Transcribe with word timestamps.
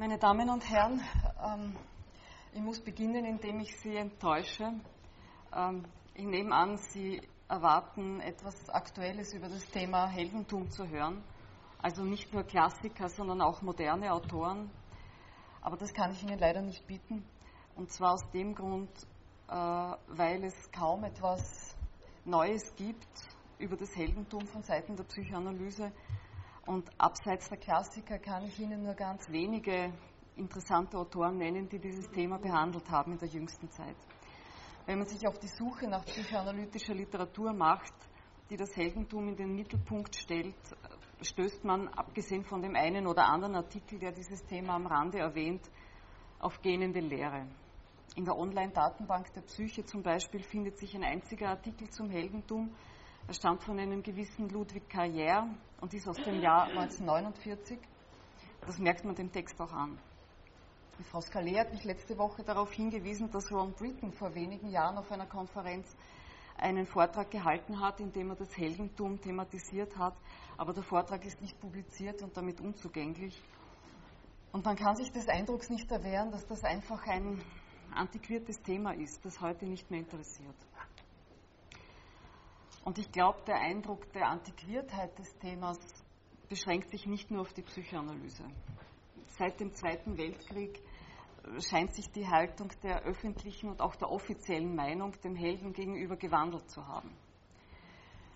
Meine 0.00 0.16
Damen 0.16 0.48
und 0.48 0.66
Herren, 0.66 0.98
ähm, 1.44 1.76
ich 2.54 2.60
muss 2.62 2.80
beginnen, 2.80 3.22
indem 3.26 3.60
ich 3.60 3.76
Sie 3.80 3.94
enttäusche. 3.96 4.72
Ähm, 5.54 5.84
ich 6.14 6.24
nehme 6.24 6.54
an, 6.54 6.78
Sie 6.78 7.20
erwarten 7.48 8.18
etwas 8.20 8.70
Aktuelles 8.70 9.34
über 9.34 9.50
das 9.50 9.62
Thema 9.66 10.06
Heldentum 10.06 10.70
zu 10.70 10.88
hören. 10.88 11.22
Also 11.82 12.02
nicht 12.02 12.32
nur 12.32 12.44
Klassiker, 12.44 13.10
sondern 13.10 13.42
auch 13.42 13.60
moderne 13.60 14.10
Autoren. 14.14 14.70
Aber 15.60 15.76
das 15.76 15.92
kann 15.92 16.12
ich 16.12 16.22
Ihnen 16.22 16.38
leider 16.38 16.62
nicht 16.62 16.86
bieten. 16.86 17.22
Und 17.76 17.92
zwar 17.92 18.14
aus 18.14 18.24
dem 18.30 18.54
Grund, 18.54 18.88
äh, 19.48 19.52
weil 19.52 20.44
es 20.44 20.72
kaum 20.72 21.04
etwas 21.04 21.76
Neues 22.24 22.74
gibt 22.74 23.28
über 23.58 23.76
das 23.76 23.94
Heldentum 23.94 24.46
von 24.46 24.62
Seiten 24.62 24.96
der 24.96 25.04
Psychoanalyse. 25.04 25.92
Und 26.66 26.90
abseits 26.98 27.48
der 27.48 27.58
Klassiker 27.58 28.18
kann 28.18 28.44
ich 28.44 28.58
Ihnen 28.60 28.82
nur 28.82 28.94
ganz 28.94 29.28
wenige 29.30 29.92
interessante 30.36 30.98
Autoren 30.98 31.38
nennen, 31.38 31.68
die 31.68 31.78
dieses 31.78 32.08
Thema 32.10 32.38
behandelt 32.38 32.88
haben 32.90 33.12
in 33.12 33.18
der 33.18 33.28
jüngsten 33.28 33.70
Zeit. 33.70 33.96
Wenn 34.86 34.98
man 34.98 35.06
sich 35.06 35.26
auf 35.26 35.38
die 35.38 35.48
Suche 35.48 35.88
nach 35.88 36.04
psychoanalytischer 36.04 36.94
Literatur 36.94 37.52
macht, 37.52 37.94
die 38.48 38.56
das 38.56 38.76
Heldentum 38.76 39.28
in 39.28 39.36
den 39.36 39.54
Mittelpunkt 39.54 40.16
stellt, 40.16 40.56
stößt 41.22 41.64
man, 41.64 41.88
abgesehen 41.88 42.44
von 42.44 42.62
dem 42.62 42.74
einen 42.74 43.06
oder 43.06 43.26
anderen 43.26 43.54
Artikel, 43.56 43.98
der 43.98 44.12
dieses 44.12 44.44
Thema 44.46 44.74
am 44.74 44.86
Rande 44.86 45.18
erwähnt, 45.18 45.70
auf 46.38 46.60
gähnende 46.62 47.00
Lehre. 47.00 47.46
In 48.16 48.24
der 48.24 48.36
Online-Datenbank 48.36 49.32
der 49.34 49.42
Psyche 49.42 49.84
zum 49.84 50.02
Beispiel 50.02 50.42
findet 50.42 50.78
sich 50.78 50.96
ein 50.96 51.04
einziger 51.04 51.50
Artikel 51.50 51.88
zum 51.90 52.10
Heldentum. 52.10 52.74
Er 53.30 53.34
stammt 53.34 53.62
von 53.62 53.78
einem 53.78 54.02
gewissen 54.02 54.48
Ludwig 54.48 54.90
Carrière 54.90 55.46
und 55.80 55.94
ist 55.94 56.08
aus 56.08 56.16
dem 56.16 56.40
Jahr 56.42 56.64
1949. 56.64 57.78
Das 58.66 58.76
merkt 58.80 59.04
man 59.04 59.14
dem 59.14 59.30
Text 59.30 59.60
auch 59.60 59.72
an. 59.72 59.96
Frau 61.12 61.20
Scalé 61.20 61.56
hat 61.60 61.70
mich 61.70 61.84
letzte 61.84 62.18
Woche 62.18 62.42
darauf 62.42 62.72
hingewiesen, 62.72 63.30
dass 63.30 63.52
Ron 63.52 63.72
Britton 63.74 64.12
vor 64.12 64.34
wenigen 64.34 64.68
Jahren 64.70 64.98
auf 64.98 65.12
einer 65.12 65.26
Konferenz 65.26 65.94
einen 66.56 66.86
Vortrag 66.86 67.30
gehalten 67.30 67.78
hat, 67.78 68.00
in 68.00 68.10
dem 68.10 68.30
er 68.30 68.34
das 68.34 68.56
Heldentum 68.56 69.20
thematisiert 69.20 69.96
hat, 69.96 70.16
aber 70.56 70.72
der 70.72 70.82
Vortrag 70.82 71.24
ist 71.24 71.40
nicht 71.40 71.60
publiziert 71.60 72.22
und 72.22 72.36
damit 72.36 72.60
unzugänglich. 72.60 73.40
Und 74.50 74.64
man 74.64 74.74
kann 74.74 74.96
sich 74.96 75.12
des 75.12 75.28
Eindrucks 75.28 75.70
nicht 75.70 75.88
erwehren, 75.92 76.32
dass 76.32 76.44
das 76.48 76.64
einfach 76.64 77.06
ein 77.06 77.40
antiquiertes 77.94 78.60
Thema 78.60 78.90
ist, 78.90 79.24
das 79.24 79.40
heute 79.40 79.66
nicht 79.66 79.88
mehr 79.88 80.00
interessiert. 80.00 80.56
Und 82.84 82.98
ich 82.98 83.10
glaube, 83.12 83.40
der 83.46 83.56
Eindruck 83.56 84.10
der 84.12 84.28
Antiquiertheit 84.28 85.18
des 85.18 85.36
Themas 85.38 85.78
beschränkt 86.48 86.90
sich 86.90 87.06
nicht 87.06 87.30
nur 87.30 87.42
auf 87.42 87.52
die 87.52 87.62
Psychoanalyse. 87.62 88.44
Seit 89.26 89.60
dem 89.60 89.72
Zweiten 89.72 90.16
Weltkrieg 90.16 90.82
scheint 91.60 91.94
sich 91.94 92.10
die 92.10 92.26
Haltung 92.26 92.70
der 92.82 93.02
öffentlichen 93.02 93.70
und 93.70 93.80
auch 93.80 93.96
der 93.96 94.10
offiziellen 94.10 94.74
Meinung 94.74 95.12
dem 95.22 95.36
Helden 95.36 95.72
gegenüber 95.72 96.16
gewandelt 96.16 96.68
zu 96.70 96.86
haben. 96.86 97.10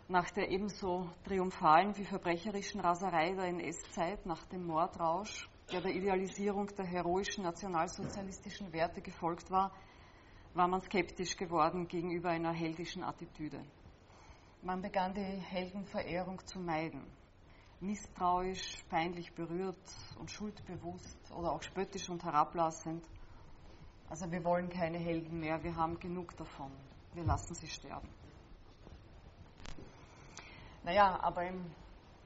Nach 0.09 0.31
der 0.31 0.51
ebenso 0.51 1.09
triumphalen 1.25 1.97
wie 1.97 2.05
verbrecherischen 2.05 2.81
Raserei 2.81 3.33
der 3.33 3.47
NS-Zeit, 3.47 4.27
nach 4.27 4.45
dem 4.47 4.67
Mordrausch, 4.67 5.49
der 5.73 5.81
der 5.81 5.95
Idealisierung 5.95 6.67
der 6.77 6.85
heroischen 6.85 7.45
nationalsozialistischen 7.45 8.73
Werte 8.73 9.01
gefolgt 9.01 9.51
war, 9.51 9.73
war 10.53 10.69
man 10.69 10.83
skeptisch 10.83 11.37
geworden 11.37 11.89
gegenüber 11.89 12.29
einer 12.29 12.53
heldischen 12.53 13.03
Attitüde. 13.03 13.65
Man 14.65 14.81
begann 14.81 15.13
die 15.13 15.21
Heldenverehrung 15.21 16.41
zu 16.47 16.59
meiden. 16.59 17.05
Misstrauisch, 17.81 18.83
peinlich 18.89 19.31
berührt 19.35 19.77
und 20.19 20.31
schuldbewusst 20.31 21.19
oder 21.33 21.53
auch 21.53 21.63
spöttisch 21.63 22.09
und 22.09 22.25
herablassend. 22.25 23.05
Also 24.09 24.33
wir 24.33 24.43
wollen 24.43 24.71
keine 24.71 24.97
Helden 24.97 25.39
mehr, 25.39 25.63
wir 25.63 25.77
haben 25.77 26.01
genug 26.01 26.35
davon. 26.39 26.73
Wir 27.13 27.25
lassen 27.25 27.55
sie 27.55 27.69
sterben. 27.69 28.09
Naja, 30.83 31.23
aber 31.23 31.47
im 31.47 31.71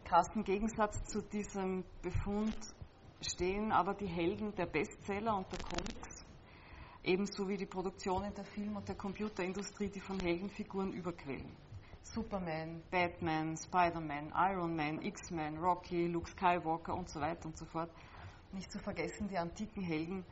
krassen 0.04 0.44
Gegensatz 0.44 1.02
zu 1.08 1.20
diesem 1.20 1.84
Befund 2.02 2.56
stehen 3.20 3.72
aber 3.72 3.94
die 3.94 4.06
Helden 4.06 4.54
der 4.54 4.66
Bestseller 4.66 5.36
und 5.36 5.50
der 5.50 5.58
Comics, 5.58 6.24
ebenso 7.02 7.48
wie 7.48 7.56
die 7.56 7.66
Produktionen 7.66 8.32
der 8.32 8.44
Film- 8.44 8.76
und 8.76 8.86
der 8.86 8.94
Computerindustrie, 8.94 9.88
die 9.88 10.00
von 10.00 10.20
Heldenfiguren 10.20 10.92
überquellen. 10.92 11.67
Superman, 12.02 12.82
Batman, 12.90 13.56
Spider-Man, 13.56 14.32
Iron 14.34 14.74
Man, 14.74 15.02
X-Men, 15.02 15.58
Rocky, 15.58 16.06
Luke 16.06 16.28
Skywalker 16.30 16.94
und 16.94 17.08
so 17.08 17.20
weiter 17.20 17.46
und 17.46 17.56
so 17.56 17.64
fort. 17.66 17.90
Nicht 18.52 18.70
zu 18.72 18.78
vergessen 18.78 19.28
die 19.28 19.38
antiken 19.38 19.82
Helden, 19.82 20.24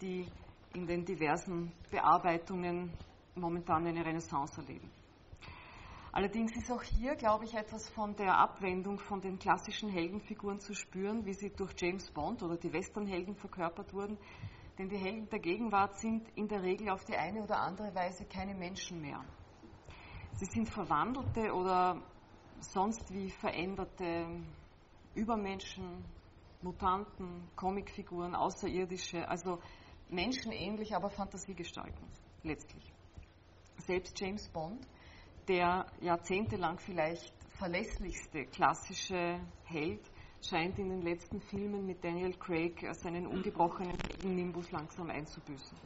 die 0.00 0.26
in 0.74 0.86
den 0.86 1.04
diversen 1.04 1.72
Bearbeitungen 1.90 2.92
momentan 3.34 3.86
eine 3.86 4.04
Renaissance 4.04 4.60
erleben. 4.60 4.90
Allerdings 6.12 6.56
ist 6.56 6.70
auch 6.70 6.82
hier, 6.82 7.16
glaube 7.16 7.44
ich, 7.44 7.54
etwas 7.54 7.88
von 7.88 8.14
der 8.14 8.38
Abwendung 8.38 9.00
von 9.00 9.20
den 9.20 9.36
klassischen 9.36 9.88
Heldenfiguren 9.88 10.60
zu 10.60 10.72
spüren, 10.72 11.26
wie 11.26 11.34
sie 11.34 11.50
durch 11.50 11.74
James 11.76 12.08
Bond 12.12 12.40
oder 12.44 12.56
die 12.56 12.72
Westernhelden 12.72 13.34
verkörpert 13.34 13.92
wurden. 13.92 14.16
Denn 14.78 14.88
die 14.88 14.96
Helden 14.96 15.28
der 15.28 15.40
Gegenwart 15.40 15.98
sind 15.98 16.28
in 16.36 16.46
der 16.46 16.62
Regel 16.62 16.90
auf 16.90 17.04
die 17.04 17.16
eine 17.16 17.42
oder 17.42 17.58
andere 17.58 17.92
Weise 17.96 18.24
keine 18.26 18.54
Menschen 18.54 19.00
mehr. 19.00 19.24
Sie 20.36 20.46
sind 20.46 20.68
verwandelte 20.68 21.52
oder 21.52 22.02
sonst 22.58 23.12
wie 23.12 23.30
veränderte 23.30 24.26
Übermenschen, 25.14 26.04
Mutanten, 26.60 27.48
Comicfiguren, 27.54 28.34
Außerirdische, 28.34 29.28
also 29.28 29.60
menschenähnlich, 30.08 30.94
aber 30.94 31.10
Fantasiegestalten 31.10 32.08
letztlich. 32.42 32.92
Selbst 33.78 34.18
James 34.18 34.48
Bond 34.48 34.86
der 35.46 35.86
jahrzehntelang 36.00 36.78
vielleicht 36.78 37.34
verlässlichste 37.50 38.46
klassische 38.46 39.40
Held 39.64 40.10
scheint 40.40 40.78
in 40.78 40.88
den 40.88 41.02
letzten 41.02 41.40
Filmen 41.40 41.86
mit 41.86 42.02
Daniel 42.02 42.32
Craig 42.38 42.84
seinen 42.94 43.26
ungebrochenen 43.26 43.96
Nimbus 44.22 44.70
langsam 44.70 45.10
einzubüßen. 45.10 45.78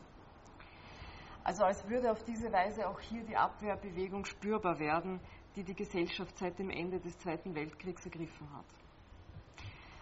Also 1.49 1.65
als 1.65 1.89
würde 1.89 2.13
auf 2.13 2.23
diese 2.25 2.53
Weise 2.53 2.87
auch 2.87 3.01
hier 3.01 3.23
die 3.23 3.35
Abwehrbewegung 3.35 4.27
spürbar 4.27 4.79
werden, 4.79 5.19
die 5.57 5.65
die 5.65 5.73
Gesellschaft 5.73 6.37
seit 6.37 6.59
dem 6.59 6.69
Ende 6.69 7.01
des 7.01 7.17
Zweiten 7.21 7.55
Weltkriegs 7.55 8.05
ergriffen 8.05 8.53
hat. 8.53 8.67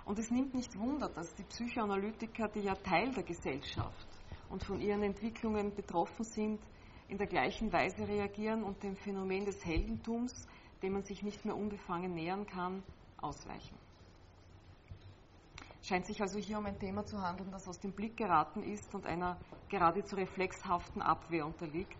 Und 0.07 0.19
es 0.19 0.29
nimmt 0.33 0.55
nicht 0.55 0.77
Wunder, 0.77 1.09
dass 1.09 1.33
die 1.37 1.45
Psychoanalytiker, 1.45 2.49
die 2.49 2.63
ja 2.63 2.75
Teil 2.75 3.13
der 3.13 3.23
Gesellschaft 3.23 4.09
und 4.51 4.65
von 4.65 4.81
ihren 4.81 5.05
Entwicklungen 5.05 5.73
betroffen 5.73 6.25
sind, 6.25 6.59
in 7.07 7.17
der 7.17 7.29
gleichen 7.29 7.73
Weise 7.73 8.09
reagieren 8.09 8.65
und 8.65 8.83
dem 8.83 8.97
Phänomen 8.97 9.45
des 9.45 9.65
Heldentums, 9.65 10.49
dem 10.83 10.95
man 10.95 11.05
sich 11.05 11.23
nicht 11.23 11.45
mehr 11.45 11.55
unbefangen 11.55 12.13
nähern 12.13 12.45
kann, 12.45 12.83
ausweichen. 13.19 13.86
Scheint 15.87 16.05
sich 16.05 16.21
also 16.21 16.41
hier 16.41 16.59
um 16.59 16.67
ein 16.67 16.81
Thema 16.81 17.07
zu 17.07 17.23
handeln, 17.23 17.53
das 17.53 17.69
aus 17.69 17.79
dem 17.79 17.93
Blick 17.93 18.17
geraten 18.17 18.65
ist 18.65 18.93
und 18.93 19.07
einer 19.07 19.39
geradezu 19.69 20.17
reflexhaften 20.17 21.01
Abwehr 21.01 21.47
unterliegt, 21.47 21.97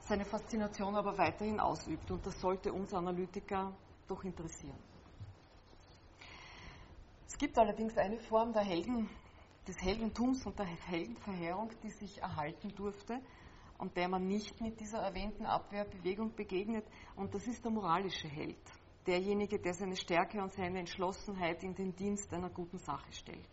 seine 0.00 0.26
Faszination 0.26 0.94
aber 0.94 1.16
weiterhin 1.16 1.58
ausübt. 1.58 2.10
Und 2.10 2.26
das 2.26 2.38
sollte 2.38 2.74
uns 2.74 2.92
Analytiker 2.92 3.72
doch 4.06 4.22
interessieren. 4.22 4.76
Es 7.26 7.38
gibt 7.38 7.56
allerdings 7.56 7.96
eine 7.96 8.18
Form 8.18 8.52
Helden, 8.52 9.08
des 9.66 9.80
Heldentums 9.80 10.44
und 10.44 10.58
der 10.58 10.66
Heldenverheerung, 10.66 11.70
die 11.82 11.90
sich 11.90 12.20
erhalten 12.20 12.74
durfte, 12.74 13.18
und 13.78 13.96
der 13.96 14.08
man 14.10 14.28
nicht 14.28 14.60
mit 14.60 14.78
dieser 14.78 14.98
erwähnten 14.98 15.46
Abwehrbewegung 15.46 16.34
begegnet. 16.34 16.84
Und 17.16 17.34
das 17.34 17.46
ist 17.46 17.64
der 17.64 17.72
moralische 17.72 18.28
Held, 18.28 18.60
derjenige, 19.06 19.58
der 19.58 19.74
seine 19.74 19.96
Stärke 19.96 20.40
und 20.40 20.52
seine 20.52 20.80
Entschlossenheit 20.80 21.62
in 21.62 21.74
den 21.74 21.94
Dienst 21.94 22.32
einer 22.32 22.50
guten 22.50 22.78
Sache 22.78 23.12
stellt. 23.12 23.48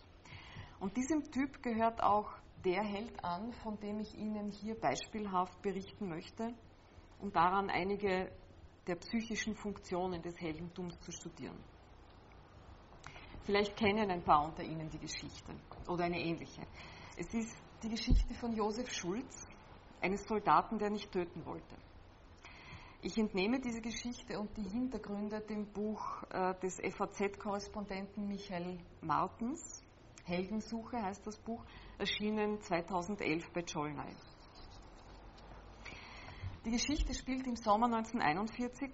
Und 0.79 0.95
diesem 0.95 1.23
Typ 1.31 1.61
gehört 1.61 2.01
auch 2.01 2.31
der 2.63 2.83
Held 2.83 3.23
an, 3.23 3.51
von 3.63 3.79
dem 3.79 3.99
ich 3.99 4.15
Ihnen 4.15 4.51
hier 4.51 4.75
beispielhaft 4.79 5.61
berichten 5.61 6.09
möchte, 6.09 6.53
um 7.19 7.31
daran 7.31 7.69
einige 7.69 8.31
der 8.87 8.95
psychischen 8.95 9.55
Funktionen 9.55 10.21
des 10.21 10.39
Heldentums 10.39 10.99
zu 11.01 11.11
studieren. 11.11 11.57
Vielleicht 13.43 13.75
kennen 13.77 14.09
ein 14.11 14.23
paar 14.23 14.45
unter 14.45 14.63
Ihnen 14.63 14.89
die 14.89 14.99
Geschichte 14.99 15.53
oder 15.87 16.05
eine 16.05 16.19
ähnliche. 16.19 16.61
Es 17.17 17.33
ist 17.33 17.55
die 17.83 17.89
Geschichte 17.89 18.33
von 18.35 18.53
Josef 18.53 18.91
Schulz, 18.91 19.47
eines 20.01 20.23
Soldaten, 20.23 20.77
der 20.77 20.89
nicht 20.89 21.11
töten 21.11 21.45
wollte. 21.45 21.75
Ich 23.01 23.17
entnehme 23.17 23.61
diese 23.61 23.79
Geschichte 23.79 24.37
und 24.37 24.57
die 24.57 24.69
Hintergründe 24.69 25.39
dem 25.39 25.65
Buch 25.71 26.21
äh, 26.31 26.53
des 26.55 26.81
FAZ-Korrespondenten 26.81 28.27
Michael 28.27 28.77
Martens. 28.99 29.81
Heldensuche 30.25 31.01
heißt 31.01 31.25
das 31.25 31.37
Buch, 31.37 31.63
erschienen 31.97 32.59
2011 32.59 33.51
bei 33.53 33.61
Cholnay. 33.61 34.13
Die 36.65 36.71
Geschichte 36.71 37.13
spielt 37.13 37.47
im 37.47 37.55
Sommer 37.55 37.85
1941, 37.85 38.91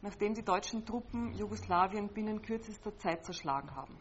nachdem 0.00 0.32
die 0.32 0.42
deutschen 0.42 0.86
Truppen 0.86 1.34
Jugoslawien 1.34 2.08
binnen 2.08 2.40
kürzester 2.40 2.96
Zeit 2.96 3.26
zerschlagen 3.26 3.76
haben. 3.76 3.94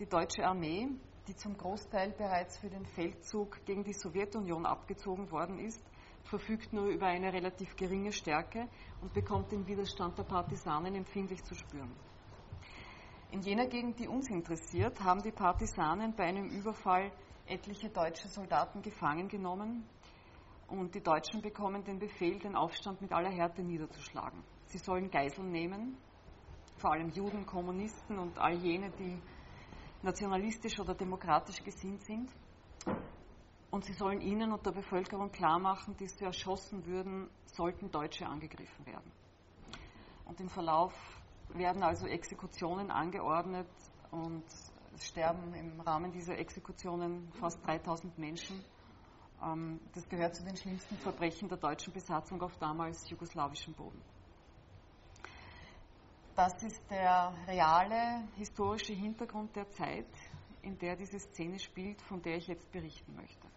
Die 0.00 0.06
deutsche 0.06 0.44
Armee, 0.44 0.86
die 1.28 1.34
zum 1.34 1.56
Großteil 1.56 2.10
bereits 2.10 2.58
für 2.58 2.68
den 2.68 2.84
Feldzug 2.84 3.64
gegen 3.64 3.84
die 3.84 3.94
Sowjetunion 3.94 4.66
abgezogen 4.66 5.30
worden 5.30 5.58
ist, 5.60 5.82
verfügt 6.24 6.72
nur 6.72 6.86
über 6.86 7.06
eine 7.06 7.32
relativ 7.32 7.76
geringe 7.76 8.12
Stärke 8.12 8.68
und 9.00 9.12
bekommt 9.12 9.52
den 9.52 9.66
Widerstand 9.66 10.18
der 10.18 10.24
Partisanen 10.24 10.94
empfindlich 10.94 11.42
zu 11.44 11.54
spüren. 11.54 11.94
In 13.30 13.40
jener 13.40 13.66
Gegend, 13.66 13.98
die 13.98 14.08
uns 14.08 14.28
interessiert, 14.30 15.00
haben 15.02 15.22
die 15.22 15.32
Partisanen 15.32 16.14
bei 16.14 16.24
einem 16.24 16.48
Überfall 16.48 17.12
etliche 17.46 17.88
deutsche 17.90 18.28
Soldaten 18.28 18.82
gefangen 18.82 19.28
genommen 19.28 19.84
und 20.68 20.94
die 20.94 21.02
Deutschen 21.02 21.40
bekommen 21.40 21.84
den 21.84 21.98
Befehl, 21.98 22.38
den 22.38 22.54
Aufstand 22.54 23.00
mit 23.00 23.12
aller 23.12 23.30
Härte 23.30 23.62
niederzuschlagen. 23.62 24.42
Sie 24.66 24.78
sollen 24.78 25.10
Geiseln 25.10 25.50
nehmen, 25.50 25.96
vor 26.76 26.92
allem 26.92 27.08
Juden, 27.10 27.46
Kommunisten 27.46 28.18
und 28.18 28.38
all 28.38 28.54
jene, 28.54 28.90
die 28.90 29.20
nationalistisch 30.02 30.78
oder 30.78 30.94
demokratisch 30.94 31.62
gesinnt 31.62 32.02
sind. 32.04 32.30
Und 33.70 33.84
sie 33.84 33.92
sollen 33.92 34.20
ihnen 34.20 34.52
und 34.52 34.64
der 34.64 34.72
Bevölkerung 34.72 35.30
klar 35.30 35.58
machen, 35.58 35.94
dass 35.98 36.16
sie 36.16 36.24
erschossen 36.24 36.86
würden, 36.86 37.28
sollten 37.46 37.90
Deutsche 37.90 38.26
angegriffen 38.26 38.86
werden. 38.86 39.12
Und 40.24 40.40
im 40.40 40.48
Verlauf 40.48 40.94
werden 41.50 41.82
also 41.82 42.06
Exekutionen 42.06 42.90
angeordnet 42.90 43.68
und 44.10 44.44
es 44.94 45.06
sterben 45.06 45.54
im 45.54 45.80
Rahmen 45.80 46.12
dieser 46.12 46.38
Exekutionen 46.38 47.30
fast 47.32 47.64
3000 47.66 48.18
Menschen. 48.18 48.64
Ähm, 49.42 49.80
das 49.94 50.08
gehört 50.08 50.34
zu 50.34 50.44
den 50.44 50.56
schlimmsten 50.56 50.96
Verbrechen 50.96 51.48
der 51.48 51.58
deutschen 51.58 51.92
Besatzung 51.92 52.42
auf 52.42 52.56
damals 52.58 53.08
jugoslawischem 53.08 53.74
Boden. 53.74 54.00
Das 56.34 56.62
ist 56.62 56.88
der 56.90 57.34
reale 57.46 58.28
historische 58.36 58.92
Hintergrund 58.92 59.56
der 59.56 59.68
Zeit, 59.70 60.06
in 60.62 60.78
der 60.78 60.96
diese 60.96 61.18
Szene 61.18 61.58
spielt, 61.58 62.00
von 62.02 62.22
der 62.22 62.36
ich 62.36 62.46
jetzt 62.46 62.70
berichten 62.70 63.14
möchte. 63.16 63.48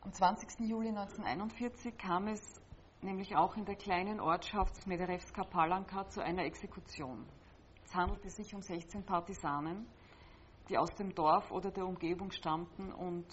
Am 0.00 0.12
20. 0.12 0.60
Juli 0.60 0.90
1941 0.90 1.98
kam 1.98 2.28
es 2.28 2.40
nämlich 3.02 3.36
auch 3.36 3.56
in 3.56 3.64
der 3.64 3.74
kleinen 3.74 4.20
Ortschaft 4.20 4.76
Smederevska 4.76 5.42
Palanka 5.42 6.06
zu 6.08 6.22
einer 6.22 6.44
Exekution. 6.44 7.26
Es 7.84 7.94
handelte 7.94 8.30
sich 8.30 8.54
um 8.54 8.62
16 8.62 9.04
Partisanen, 9.04 9.88
die 10.68 10.78
aus 10.78 10.94
dem 10.94 11.12
Dorf 11.14 11.50
oder 11.50 11.72
der 11.72 11.84
Umgebung 11.84 12.30
stammten 12.30 12.92
und 12.92 13.26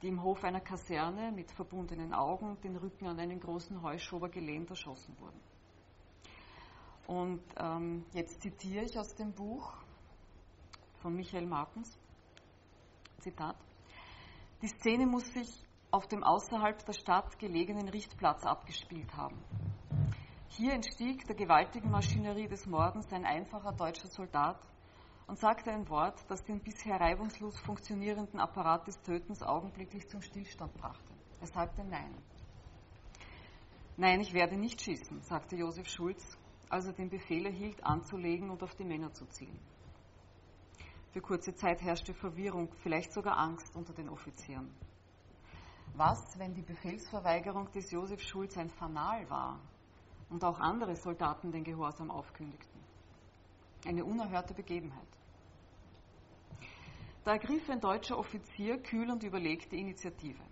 die 0.00 0.08
im 0.08 0.22
Hof 0.22 0.42
einer 0.42 0.60
Kaserne 0.60 1.32
mit 1.32 1.50
verbundenen 1.52 2.14
Augen 2.14 2.58
den 2.62 2.76
Rücken 2.76 3.06
an 3.06 3.20
einen 3.20 3.38
großen 3.38 3.82
Heuschober 3.82 4.30
gelehnt 4.30 4.70
erschossen 4.70 5.14
wurden. 5.20 5.40
Und 7.06 7.42
ähm, 7.58 8.06
jetzt 8.12 8.40
zitiere 8.40 8.84
ich 8.84 8.98
aus 8.98 9.14
dem 9.14 9.32
Buch 9.32 9.70
von 11.02 11.14
Michael 11.14 11.46
Martens. 11.46 11.98
Zitat. 13.20 13.56
Die 14.62 14.68
Szene 14.68 15.06
muss 15.06 15.24
sich 15.32 15.65
auf 15.90 16.06
dem 16.06 16.24
außerhalb 16.24 16.84
der 16.84 16.92
Stadt 16.92 17.38
gelegenen 17.38 17.88
Richtplatz 17.88 18.44
abgespielt 18.44 19.14
haben. 19.16 19.38
Hier 20.48 20.72
entstieg 20.72 21.26
der 21.26 21.36
gewaltigen 21.36 21.90
Maschinerie 21.90 22.48
des 22.48 22.66
Mordens 22.66 23.12
ein 23.12 23.24
einfacher 23.24 23.72
deutscher 23.72 24.08
Soldat 24.08 24.58
und 25.26 25.38
sagte 25.38 25.70
ein 25.70 25.88
Wort, 25.88 26.24
das 26.28 26.44
den 26.44 26.60
bisher 26.60 27.00
reibungslos 27.00 27.58
funktionierenden 27.60 28.40
Apparat 28.40 28.86
des 28.86 29.00
Tötens 29.02 29.42
augenblicklich 29.42 30.08
zum 30.08 30.22
Stillstand 30.22 30.72
brachte. 30.74 31.12
Er 31.40 31.46
sagte 31.46 31.84
Nein. 31.84 32.14
Nein, 33.96 34.20
ich 34.20 34.32
werde 34.34 34.56
nicht 34.56 34.80
schießen, 34.80 35.22
sagte 35.22 35.56
Josef 35.56 35.88
Schulz, 35.88 36.38
als 36.68 36.86
er 36.86 36.92
den 36.92 37.08
Befehl 37.08 37.46
erhielt, 37.46 37.82
anzulegen 37.84 38.50
und 38.50 38.62
auf 38.62 38.74
die 38.74 38.84
Männer 38.84 39.12
zu 39.12 39.26
zielen. 39.26 39.58
Für 41.12 41.20
kurze 41.20 41.54
Zeit 41.54 41.80
herrschte 41.80 42.12
Verwirrung, 42.12 42.70
vielleicht 42.82 43.12
sogar 43.12 43.38
Angst 43.38 43.74
unter 43.74 43.94
den 43.94 44.08
Offizieren. 44.10 44.70
Was, 45.98 46.38
wenn 46.38 46.52
die 46.52 46.62
Befehlsverweigerung 46.62 47.70
des 47.72 47.90
Josef 47.90 48.20
Schulz 48.20 48.58
ein 48.58 48.68
Fanal 48.68 49.30
war 49.30 49.58
und 50.28 50.44
auch 50.44 50.60
andere 50.60 50.94
Soldaten 50.94 51.50
den 51.50 51.64
Gehorsam 51.64 52.10
aufkündigten? 52.10 52.82
Eine 53.86 54.04
unerhörte 54.04 54.52
Begebenheit. 54.52 55.08
Da 57.24 57.32
ergriff 57.32 57.70
ein 57.70 57.80
deutscher 57.80 58.18
Offizier 58.18 58.76
kühl 58.82 59.10
und 59.10 59.22
überlegt 59.22 59.72
die 59.72 59.80
Initiative. 59.80 60.42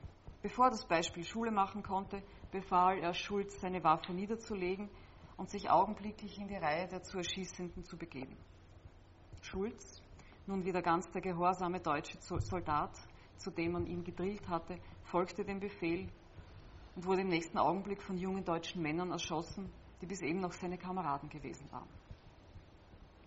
Bevor 0.40 0.70
das 0.70 0.86
Beispiel 0.86 1.24
Schule 1.24 1.50
machen 1.50 1.82
konnte, 1.82 2.22
befahl 2.50 3.00
er 3.00 3.12
Schulz, 3.12 3.60
seine 3.60 3.84
Waffe 3.84 4.14
niederzulegen 4.14 4.88
und 5.36 5.50
sich 5.50 5.68
augenblicklich 5.68 6.38
in 6.38 6.48
die 6.48 6.56
Reihe 6.56 6.88
der 6.88 7.02
zu 7.02 7.18
Erschießenden 7.18 7.84
zu 7.84 7.98
begeben. 7.98 8.38
Schulz, 9.42 10.02
nun 10.46 10.64
wieder 10.64 10.80
ganz 10.80 11.10
der 11.10 11.20
gehorsame 11.20 11.80
deutsche 11.80 12.16
Soldat, 12.18 12.96
zu 13.38 13.50
dem 13.50 13.72
man 13.72 13.86
ihn 13.86 14.04
gedrillt 14.04 14.48
hatte, 14.48 14.78
folgte 15.04 15.44
dem 15.44 15.60
Befehl 15.60 16.08
und 16.94 17.04
wurde 17.04 17.22
im 17.22 17.28
nächsten 17.28 17.58
Augenblick 17.58 18.02
von 18.02 18.16
jungen 18.16 18.44
deutschen 18.44 18.82
Männern 18.82 19.10
erschossen, 19.10 19.70
die 20.00 20.06
bis 20.06 20.22
eben 20.22 20.40
noch 20.40 20.52
seine 20.52 20.78
Kameraden 20.78 21.28
gewesen 21.28 21.70
waren. 21.70 21.88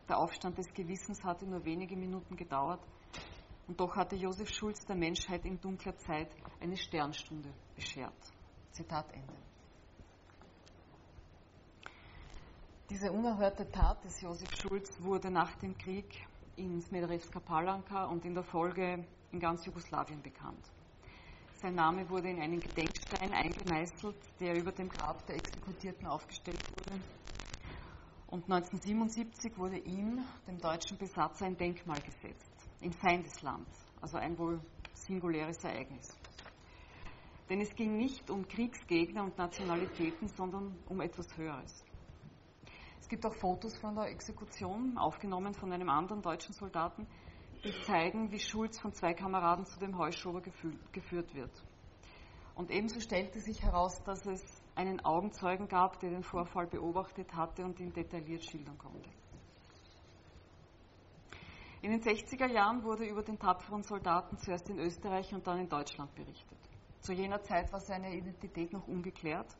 Der 0.08 0.18
Aufstand 0.18 0.58
des 0.58 0.74
Gewissens 0.74 1.24
hatte 1.24 1.46
nur 1.46 1.66
wenige 1.66 1.98
Minuten 1.98 2.36
gedauert 2.38 2.80
und 3.68 3.80
doch 3.80 3.96
hatte 3.96 4.16
Josef 4.16 4.50
Schulz 4.50 4.86
der 4.86 4.96
Menschheit 4.96 5.46
in 5.46 5.60
dunkler 5.60 5.98
Zeit 5.98 6.30
eine 6.62 6.78
Sternstunde 6.78 7.54
beschert. 7.76 8.16
Zitat 8.72 9.12
Ende. 9.12 9.34
Diese 12.90 13.12
unerhörte 13.12 13.70
Tat 13.70 14.02
des 14.06 14.22
Josef 14.22 14.50
Schulz 14.56 15.02
wurde 15.02 15.30
nach 15.30 15.54
dem 15.58 15.78
Krieg 15.78 16.26
in 16.56 16.82
Smederevska 16.82 17.42
Palanka 17.42 18.06
und 18.06 18.24
in 18.24 18.34
der 18.34 18.46
Folge 18.46 19.06
in 19.32 19.40
ganz 19.40 19.66
Jugoslawien 19.66 20.22
bekannt. 20.22 20.64
Sein 21.56 21.76
Name 21.76 22.08
wurde 22.10 22.30
in 22.30 22.40
einen 22.40 22.60
Gedenkstein 22.60 23.34
eingemeißelt, 23.34 24.16
der 24.40 24.56
über 24.56 24.72
dem 24.72 24.90
Grab 24.90 25.26
der 25.26 25.38
Exekutierten 25.38 26.06
aufgestellt 26.06 26.64
wurde. 26.70 27.02
Und 28.28 28.44
1977 28.44 29.58
wurde 29.58 29.78
ihm, 29.78 30.24
dem 30.48 30.60
deutschen 30.60 30.98
Besatzer, 30.98 31.46
ein 31.46 31.58
Denkmal 31.58 32.00
gesetzt, 32.02 32.52
in 32.82 32.92
Feindesland, 32.92 33.68
also 34.02 34.18
ein 34.18 34.38
wohl 34.38 34.60
singuläres 34.94 35.64
Ereignis. 35.64 36.16
Denn 37.50 37.62
es 37.62 37.74
ging 37.74 37.96
nicht 37.96 38.30
um 38.30 38.48
Kriegsgegner 38.48 39.24
und 39.24 39.38
Nationalitäten, 39.38 40.28
sondern 40.28 40.78
um 40.88 41.02
etwas 41.02 41.36
Höheres. 41.38 41.84
Es 43.00 43.08
gibt 43.08 43.26
auch 43.26 43.36
Fotos 43.36 43.78
von 43.78 43.96
der 43.96 44.10
Exekution, 44.10 44.98
aufgenommen 44.98 45.54
von 45.54 45.72
einem 45.72 45.90
anderen 45.90 46.22
deutschen 46.22 46.54
Soldaten, 46.54 47.08
die 47.68 47.82
zeigen, 47.84 48.32
wie 48.32 48.40
Schulz 48.40 48.80
von 48.80 48.94
zwei 48.94 49.14
Kameraden 49.14 49.66
zu 49.66 49.80
dem 49.80 49.98
Heuschober 49.98 50.42
geführt 50.42 51.36
wird. 51.36 51.52
Und 52.56 52.72
ebenso 52.72 53.00
stellte 53.00 53.40
sich 53.40 53.62
heraus, 53.62 54.02
dass 54.04 54.26
es 54.26 54.42
einen 54.76 55.04
Augenzeugen 55.04 55.68
gab, 55.68 56.00
der 56.00 56.12
den 56.12 56.24
Vorfall 56.24 56.68
beobachtet 56.68 57.34
hatte 57.36 57.64
und 57.64 57.80
ihn 57.80 57.92
detailliert 57.92 58.44
schildern 58.44 58.78
konnte. 58.78 59.10
In 61.82 61.92
den 61.92 62.02
60er 62.02 62.52
Jahren 62.52 62.84
wurde 62.84 63.06
über 63.06 63.22
den 63.22 63.38
tapferen 63.38 63.84
Soldaten 63.84 64.38
zuerst 64.38 64.70
in 64.70 64.80
Österreich 64.80 65.34
und 65.34 65.46
dann 65.46 65.60
in 65.60 65.70
Deutschland 65.70 66.14
berichtet. 66.16 66.58
Zu 67.02 67.14
jener 67.14 67.42
Zeit 67.42 67.72
war 67.72 67.80
seine 67.80 68.16
Identität 68.16 68.74
noch 68.74 68.88
ungeklärt, 68.88 69.56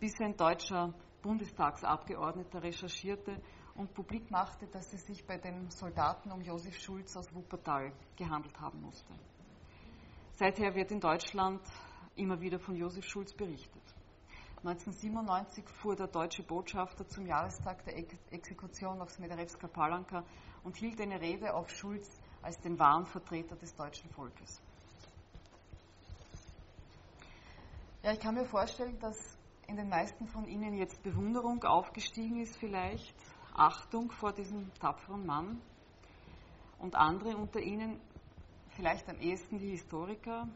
bis 0.00 0.18
ein 0.20 0.36
deutscher 0.36 0.94
Bundestagsabgeordneter 1.20 2.62
recherchierte 2.62 3.40
und 3.74 3.94
publik 3.94 4.30
machte, 4.30 4.66
dass 4.66 4.92
es 4.92 5.06
sich 5.06 5.26
bei 5.26 5.38
den 5.38 5.70
Soldaten 5.70 6.30
um 6.30 6.40
Josef 6.42 6.78
Schulz 6.78 7.16
aus 7.16 7.34
Wuppertal 7.34 7.92
gehandelt 8.16 8.58
haben 8.60 8.80
musste. 8.82 9.12
Seither 10.34 10.74
wird 10.74 10.90
in 10.90 11.00
Deutschland 11.00 11.60
immer 12.16 12.40
wieder 12.40 12.58
von 12.58 12.76
Josef 12.76 13.04
Schulz 13.04 13.32
berichtet. 13.32 13.82
1997 14.64 15.68
fuhr 15.68 15.96
der 15.96 16.06
deutsche 16.06 16.44
Botschafter 16.44 17.06
zum 17.08 17.26
Jahrestag 17.26 17.84
der 17.84 17.96
Exekution 18.30 19.00
auf 19.00 19.10
Smederevska 19.10 19.66
Palanka 19.66 20.24
und 20.62 20.76
hielt 20.76 21.00
eine 21.00 21.20
Rede 21.20 21.52
auf 21.52 21.68
Schulz 21.70 22.08
als 22.42 22.60
den 22.60 22.78
wahren 22.78 23.06
Vertreter 23.06 23.56
des 23.56 23.74
deutschen 23.74 24.08
Volkes. 24.10 24.60
Ja, 28.04 28.12
ich 28.12 28.20
kann 28.20 28.34
mir 28.34 28.44
vorstellen, 28.44 28.98
dass 29.00 29.36
in 29.66 29.76
den 29.76 29.88
meisten 29.88 30.26
von 30.26 30.46
Ihnen 30.46 30.74
jetzt 30.74 31.02
Bewunderung 31.02 31.62
aufgestiegen 31.64 32.40
ist 32.40 32.56
vielleicht, 32.56 33.14
Achtung 33.54 34.10
vor 34.10 34.32
diesem 34.32 34.72
tapferen 34.74 35.26
Mann 35.26 35.60
und 36.78 36.94
andere 36.94 37.36
unter 37.36 37.60
Ihnen, 37.60 38.00
vielleicht 38.70 39.08
am 39.08 39.20
ehesten 39.20 39.58
die 39.58 39.70
Historiker, 39.70 40.48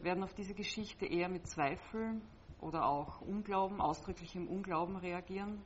werden 0.00 0.22
auf 0.22 0.34
diese 0.34 0.54
Geschichte 0.54 1.06
eher 1.06 1.28
mit 1.28 1.46
Zweifel 1.48 2.20
oder 2.60 2.86
auch 2.86 3.20
Unglauben, 3.20 3.80
ausdrücklichem 3.80 4.46
Unglauben 4.48 4.96
reagieren. 4.96 5.62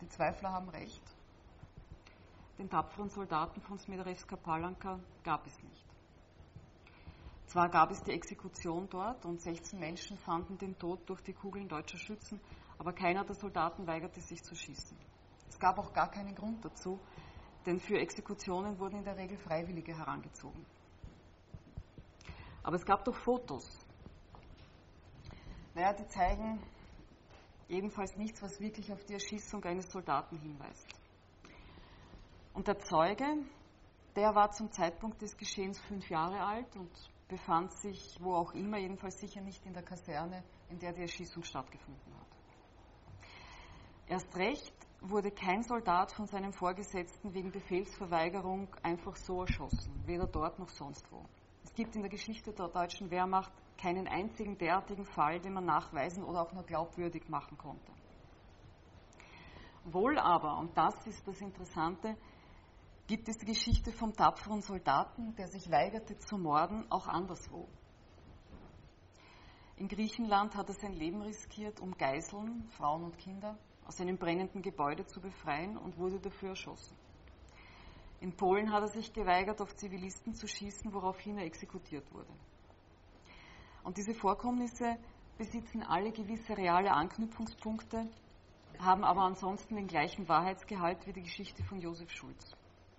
Die 0.00 0.08
Zweifler 0.08 0.52
haben 0.52 0.68
recht. 0.68 1.02
Den 2.58 2.70
tapferen 2.70 3.10
Soldaten 3.10 3.60
von 3.60 3.78
Smederevska 3.78 4.36
Palanka 4.36 4.98
gab 5.22 5.46
es 5.46 5.62
nicht. 5.62 5.84
Zwar 7.46 7.68
gab 7.68 7.90
es 7.90 8.02
die 8.02 8.12
Exekution 8.12 8.88
dort 8.90 9.24
und 9.24 9.40
16 9.40 9.78
Menschen 9.78 10.18
fanden 10.18 10.58
den 10.58 10.78
Tod 10.78 11.08
durch 11.08 11.22
die 11.22 11.32
Kugeln 11.32 11.68
deutscher 11.68 11.98
Schützen, 11.98 12.40
aber 12.78 12.92
keiner 12.92 13.24
der 13.24 13.34
Soldaten 13.34 13.86
weigerte 13.86 14.20
sich 14.20 14.42
zu 14.42 14.54
schießen. 14.54 14.96
Es 15.48 15.58
gab 15.58 15.78
auch 15.78 15.92
gar 15.92 16.10
keinen 16.10 16.34
Grund 16.34 16.64
dazu, 16.64 16.98
denn 17.66 17.80
für 17.80 17.98
Exekutionen 17.98 18.78
wurden 18.78 18.98
in 18.98 19.04
der 19.04 19.16
Regel 19.16 19.36
Freiwillige 19.36 19.96
herangezogen. 19.96 20.64
Aber 22.62 22.76
es 22.76 22.84
gab 22.84 23.04
doch 23.04 23.14
Fotos. 23.14 23.84
Naja, 25.74 25.92
die 25.92 26.06
zeigen 26.06 26.60
jedenfalls 27.68 28.16
nichts, 28.16 28.42
was 28.42 28.60
wirklich 28.60 28.92
auf 28.92 29.04
die 29.04 29.14
Erschießung 29.14 29.64
eines 29.64 29.90
Soldaten 29.90 30.38
hinweist. 30.38 30.86
Und 32.54 32.66
der 32.66 32.78
Zeuge, 32.78 33.24
der 34.16 34.34
war 34.34 34.50
zum 34.50 34.70
Zeitpunkt 34.72 35.20
des 35.22 35.36
Geschehens 35.36 35.80
fünf 35.80 36.08
Jahre 36.08 36.40
alt 36.40 36.74
und 36.76 36.90
befand 37.28 37.72
sich 37.72 38.16
wo 38.20 38.34
auch 38.34 38.52
immer, 38.52 38.78
jedenfalls 38.78 39.20
sicher 39.20 39.40
nicht 39.40 39.64
in 39.66 39.74
der 39.74 39.82
Kaserne, 39.82 40.42
in 40.70 40.78
der 40.78 40.92
die 40.92 41.02
Erschießung 41.02 41.42
stattgefunden 41.42 42.14
hat. 42.18 42.37
Erst 44.08 44.34
recht 44.36 44.72
wurde 45.02 45.30
kein 45.30 45.62
Soldat 45.62 46.12
von 46.12 46.26
seinem 46.26 46.52
Vorgesetzten 46.54 47.34
wegen 47.34 47.52
Befehlsverweigerung 47.52 48.74
einfach 48.82 49.14
so 49.14 49.42
erschossen, 49.42 49.92
weder 50.06 50.26
dort 50.26 50.58
noch 50.58 50.70
sonst 50.70 51.06
wo. 51.12 51.22
Es 51.62 51.74
gibt 51.74 51.94
in 51.94 52.00
der 52.00 52.10
Geschichte 52.10 52.52
der 52.52 52.68
deutschen 52.68 53.10
Wehrmacht 53.10 53.52
keinen 53.76 54.08
einzigen 54.08 54.56
derartigen 54.56 55.04
Fall, 55.04 55.40
den 55.40 55.52
man 55.52 55.66
nachweisen 55.66 56.24
oder 56.24 56.40
auch 56.40 56.52
nur 56.52 56.62
glaubwürdig 56.64 57.28
machen 57.28 57.58
konnte. 57.58 57.92
Wohl 59.84 60.18
aber, 60.18 60.56
und 60.58 60.76
das 60.76 61.06
ist 61.06 61.28
das 61.28 61.40
Interessante, 61.42 62.16
gibt 63.06 63.28
es 63.28 63.36
die 63.36 63.46
Geschichte 63.46 63.92
vom 63.92 64.14
tapferen 64.14 64.62
Soldaten, 64.62 65.34
der 65.36 65.48
sich 65.48 65.70
weigerte 65.70 66.18
zu 66.18 66.38
morden, 66.38 66.90
auch 66.90 67.06
anderswo. 67.06 67.68
In 69.76 69.86
Griechenland 69.86 70.56
hat 70.56 70.68
er 70.68 70.74
sein 70.74 70.94
Leben 70.94 71.20
riskiert, 71.20 71.78
um 71.80 71.92
Geiseln, 71.96 72.66
Frauen 72.70 73.04
und 73.04 73.18
Kinder 73.18 73.58
aus 73.88 74.00
einem 74.00 74.18
brennenden 74.18 74.62
Gebäude 74.62 75.06
zu 75.06 75.20
befreien 75.20 75.76
und 75.78 75.96
wurde 75.98 76.20
dafür 76.20 76.50
erschossen. 76.50 76.94
In 78.20 78.36
Polen 78.36 78.70
hat 78.70 78.82
er 78.82 78.88
sich 78.88 79.12
geweigert, 79.12 79.60
auf 79.62 79.74
Zivilisten 79.74 80.34
zu 80.34 80.46
schießen, 80.46 80.92
woraufhin 80.92 81.38
er 81.38 81.46
exekutiert 81.46 82.04
wurde. 82.12 82.32
Und 83.84 83.96
diese 83.96 84.12
Vorkommnisse 84.12 84.98
besitzen 85.38 85.82
alle 85.82 86.12
gewisse 86.12 86.56
reale 86.56 86.92
Anknüpfungspunkte, 86.92 88.06
haben 88.78 89.04
aber 89.04 89.22
ansonsten 89.22 89.76
den 89.76 89.86
gleichen 89.86 90.28
Wahrheitsgehalt 90.28 91.06
wie 91.06 91.12
die 91.12 91.22
Geschichte 91.22 91.64
von 91.64 91.80
Josef 91.80 92.10
Schulz. 92.10 92.54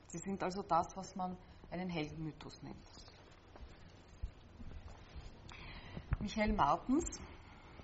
Sie 0.08 0.18
sind 0.18 0.42
also 0.42 0.64
das, 0.64 0.98
was 0.98 1.16
man 1.16 1.38
einen 1.70 1.90
Heldenmythos 1.90 2.64
nennt. 2.64 2.78
Michael 6.20 6.54
Martens, 6.54 7.20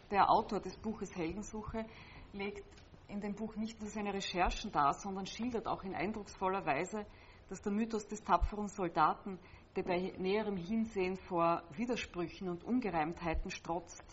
der 0.10 0.30
Autor 0.30 0.60
des 0.60 0.76
Buches 0.78 1.16
Heldensuche, 1.16 1.86
legt 2.34 2.66
in 3.08 3.22
dem 3.22 3.36
Buch 3.36 3.56
nicht 3.56 3.80
nur 3.80 3.90
seine 3.90 4.14
Recherchen 4.14 4.72
dar, 4.72 4.94
sondern 4.94 5.26
schildert 5.26 5.68
auch 5.68 5.84
in 5.84 5.96
eindrucksvoller 5.96 6.66
Weise, 6.66 7.06
dass 7.50 7.62
der 7.62 7.72
Mythos 7.72 8.08
des 8.08 8.24
tapferen 8.24 8.68
Soldaten, 8.68 9.40
der 9.76 9.84
bei 9.84 10.14
näherem 10.18 10.58
Hinsehen 10.58 11.18
vor 11.18 11.64
Widersprüchen 11.72 12.50
und 12.50 12.64
Ungereimtheiten 12.64 13.52
strotzt, 13.52 14.04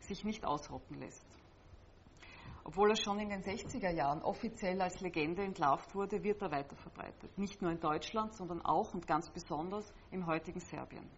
sich 0.00 0.24
nicht 0.24 0.44
ausrotten 0.44 0.98
lässt. 0.98 1.26
Obwohl 2.64 2.90
er 2.90 2.96
schon 2.96 3.18
in 3.20 3.28
den 3.28 3.42
60er 3.42 3.90
Jahren 3.90 4.22
offiziell 4.22 4.80
als 4.80 5.00
Legende 5.00 5.42
entlarvt 5.42 5.94
wurde, 5.94 6.22
wird 6.22 6.40
er 6.40 6.50
weiter 6.50 6.76
verbreitet. 6.76 7.36
Nicht 7.36 7.60
nur 7.60 7.70
in 7.70 7.78
Deutschland, 7.78 8.32
sondern 8.32 8.62
auch 8.62 8.94
und 8.94 9.06
ganz 9.06 9.30
besonders 9.30 9.92
im 10.10 10.26
heutigen 10.26 10.60
Serbien. 10.60 11.08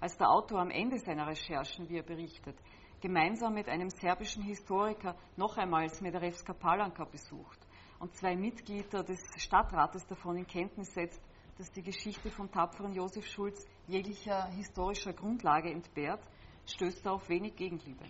Als 0.00 0.16
der 0.16 0.30
Autor 0.30 0.60
am 0.60 0.70
Ende 0.70 0.98
seiner 0.98 1.26
Recherchen, 1.26 1.88
wie 1.90 1.98
er 1.98 2.02
berichtet, 2.02 2.56
gemeinsam 3.00 3.54
mit 3.54 3.68
einem 3.68 3.90
serbischen 3.90 4.42
Historiker 4.42 5.16
noch 5.36 5.56
einmal 5.56 5.88
Smederevska 5.88 6.52
Palanka 6.52 7.04
besucht 7.04 7.58
und 7.98 8.14
zwei 8.14 8.36
Mitglieder 8.36 9.02
des 9.02 9.20
Stadtrates 9.36 10.06
davon 10.06 10.36
in 10.36 10.46
Kenntnis 10.46 10.92
setzt, 10.92 11.22
dass 11.58 11.70
die 11.72 11.82
Geschichte 11.82 12.30
vom 12.30 12.50
tapferen 12.50 12.92
Josef 12.92 13.26
Schulz 13.26 13.66
jeglicher 13.86 14.46
historischer 14.48 15.12
Grundlage 15.12 15.70
entbehrt, 15.70 16.22
stößt 16.66 17.04
er 17.04 17.12
auf 17.12 17.28
wenig 17.28 17.54
Gegenliebe. 17.56 18.04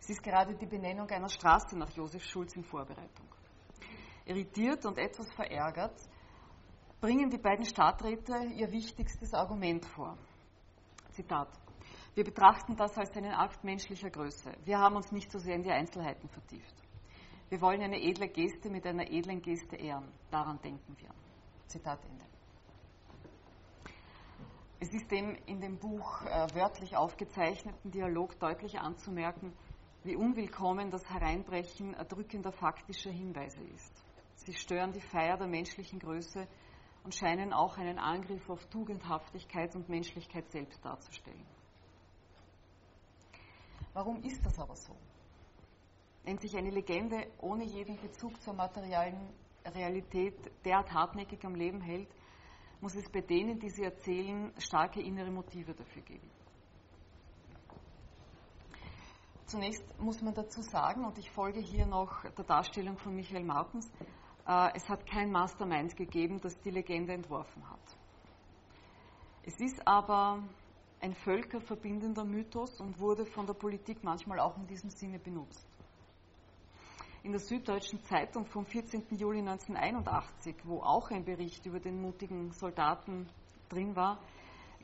Es 0.00 0.08
ist 0.08 0.22
gerade 0.22 0.54
die 0.54 0.66
Benennung 0.66 1.08
einer 1.10 1.28
Straße 1.28 1.76
nach 1.76 1.90
Josef 1.90 2.24
Schulz 2.24 2.54
in 2.54 2.64
Vorbereitung. 2.64 3.26
Irritiert 4.24 4.86
und 4.86 4.98
etwas 4.98 5.32
verärgert 5.34 6.00
bringen 7.00 7.30
die 7.30 7.38
beiden 7.38 7.64
Stadträte 7.64 8.44
ihr 8.54 8.70
wichtigstes 8.70 9.34
Argument 9.34 9.84
vor. 9.84 10.16
Zitat. 11.12 11.48
Wir 12.14 12.24
betrachten 12.24 12.76
das 12.76 12.96
als 12.98 13.16
einen 13.16 13.32
Akt 13.32 13.62
menschlicher 13.62 14.10
Größe. 14.10 14.52
Wir 14.64 14.78
haben 14.78 14.96
uns 14.96 15.12
nicht 15.12 15.30
so 15.30 15.38
sehr 15.38 15.54
in 15.54 15.62
die 15.62 15.70
Einzelheiten 15.70 16.28
vertieft. 16.28 16.74
Wir 17.48 17.60
wollen 17.60 17.82
eine 17.82 18.00
edle 18.00 18.28
Geste 18.28 18.68
mit 18.68 18.86
einer 18.86 19.10
edlen 19.10 19.40
Geste 19.42 19.76
ehren. 19.76 20.10
Daran 20.30 20.60
denken 20.60 20.96
wir. 20.98 21.10
Zitat 21.66 22.04
Ende. 22.04 22.24
Es 24.80 24.92
ist 24.94 25.10
dem 25.10 25.36
in 25.46 25.60
dem 25.60 25.78
Buch 25.78 26.22
äh, 26.22 26.46
wörtlich 26.54 26.96
aufgezeichneten 26.96 27.90
Dialog 27.90 28.38
deutlich 28.40 28.78
anzumerken, 28.78 29.52
wie 30.04 30.16
unwillkommen 30.16 30.90
das 30.90 31.08
Hereinbrechen 31.08 31.94
erdrückender 31.94 32.50
faktischer 32.50 33.10
Hinweise 33.10 33.62
ist. 33.62 34.02
Sie 34.36 34.54
stören 34.54 34.92
die 34.92 35.02
Feier 35.02 35.36
der 35.36 35.46
menschlichen 35.46 35.98
Größe 35.98 36.48
und 37.04 37.14
scheinen 37.14 37.52
auch 37.52 37.76
einen 37.76 37.98
Angriff 37.98 38.48
auf 38.48 38.64
Tugendhaftigkeit 38.66 39.76
und 39.76 39.88
Menschlichkeit 39.88 40.50
selbst 40.50 40.82
darzustellen. 40.84 41.46
Warum 43.92 44.22
ist 44.22 44.44
das 44.44 44.58
aber 44.58 44.76
so? 44.76 44.94
Wenn 46.24 46.38
sich 46.38 46.56
eine 46.56 46.70
Legende 46.70 47.26
ohne 47.40 47.64
jeden 47.64 48.00
Bezug 48.00 48.40
zur 48.42 48.54
materialen 48.54 49.30
Realität 49.64 50.34
derart 50.64 50.92
hartnäckig 50.92 51.44
am 51.44 51.54
Leben 51.54 51.80
hält, 51.80 52.08
muss 52.80 52.94
es 52.94 53.10
bei 53.10 53.20
denen, 53.20 53.58
die 53.58 53.70
sie 53.70 53.84
erzählen, 53.84 54.52
starke 54.58 55.00
innere 55.00 55.30
Motive 55.30 55.74
dafür 55.74 56.02
geben. 56.02 56.30
Zunächst 59.46 59.82
muss 59.98 60.22
man 60.22 60.32
dazu 60.34 60.62
sagen, 60.62 61.04
und 61.04 61.18
ich 61.18 61.30
folge 61.30 61.60
hier 61.60 61.84
noch 61.84 62.22
der 62.22 62.44
Darstellung 62.44 62.96
von 62.96 63.14
Michael 63.14 63.44
Martens, 63.44 63.90
äh, 64.46 64.70
es 64.74 64.88
hat 64.88 65.04
kein 65.06 65.30
Mastermind 65.32 65.96
gegeben, 65.96 66.40
das 66.40 66.58
die 66.60 66.70
Legende 66.70 67.12
entworfen 67.12 67.68
hat. 67.68 67.98
Es 69.42 69.58
ist 69.58 69.86
aber 69.86 70.42
ein 71.00 71.14
völkerverbindender 71.14 72.24
Mythos 72.24 72.80
und 72.80 72.98
wurde 72.98 73.24
von 73.24 73.46
der 73.46 73.54
Politik 73.54 74.04
manchmal 74.04 74.38
auch 74.40 74.56
in 74.56 74.66
diesem 74.66 74.90
Sinne 74.90 75.18
benutzt. 75.18 75.66
In 77.22 77.32
der 77.32 77.40
Süddeutschen 77.40 78.02
Zeitung 78.04 78.46
vom 78.46 78.64
14. 78.64 79.04
Juli 79.10 79.40
1981, 79.40 80.56
wo 80.64 80.80
auch 80.80 81.10
ein 81.10 81.24
Bericht 81.24 81.66
über 81.66 81.80
den 81.80 82.00
mutigen 82.00 82.52
Soldaten 82.52 83.28
drin 83.68 83.94
war, 83.94 84.18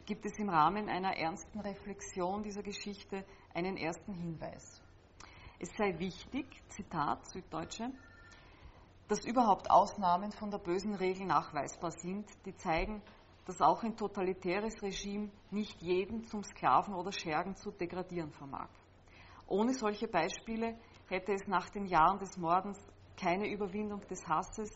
gibt 0.04 0.24
es 0.26 0.38
im 0.38 0.48
Rahmen 0.48 0.88
einer 0.88 1.16
ernsten 1.16 1.60
Reflexion 1.60 2.42
dieser 2.42 2.62
Geschichte 2.62 3.24
einen 3.54 3.76
ersten 3.76 4.12
Hinweis. 4.12 4.82
Es 5.58 5.70
sei 5.76 5.98
wichtig, 5.98 6.46
Zitat 6.68 7.26
Süddeutsche, 7.26 7.90
dass 9.08 9.24
überhaupt 9.24 9.70
Ausnahmen 9.70 10.30
von 10.32 10.50
der 10.50 10.58
bösen 10.58 10.94
Regel 10.94 11.26
nachweisbar 11.26 11.90
sind, 11.90 12.28
die 12.44 12.54
zeigen, 12.56 13.02
dass 13.46 13.60
auch 13.62 13.82
ein 13.84 13.96
totalitäres 13.96 14.82
Regime 14.82 15.30
nicht 15.50 15.80
jeden 15.80 16.24
zum 16.24 16.42
Sklaven 16.42 16.94
oder 16.94 17.12
Schergen 17.12 17.54
zu 17.56 17.70
degradieren 17.70 18.32
vermag. 18.32 18.68
Ohne 19.46 19.72
solche 19.72 20.08
Beispiele 20.08 20.76
hätte 21.08 21.32
es 21.32 21.46
nach 21.46 21.70
den 21.70 21.86
Jahren 21.86 22.18
des 22.18 22.36
Mordens 22.36 22.78
keine 23.16 23.48
Überwindung 23.48 24.00
des 24.08 24.26
Hasses, 24.26 24.70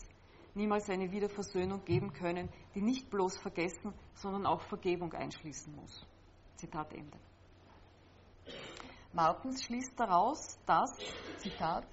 niemals 0.55 0.89
eine 0.89 1.11
Wiederversöhnung 1.11 1.83
geben 1.83 2.13
können, 2.13 2.49
die 2.73 2.81
nicht 2.81 3.09
bloß 3.09 3.37
Vergessen, 3.39 3.93
sondern 4.13 4.45
auch 4.45 4.61
Vergebung 4.61 5.13
einschließen 5.13 5.75
muss. 5.75 6.05
Zitat 6.55 6.93
Ende. 6.93 7.19
Martens 9.13 9.63
schließt 9.63 9.99
daraus, 9.99 10.57
dass, 10.65 10.97
Zitat, 11.37 11.85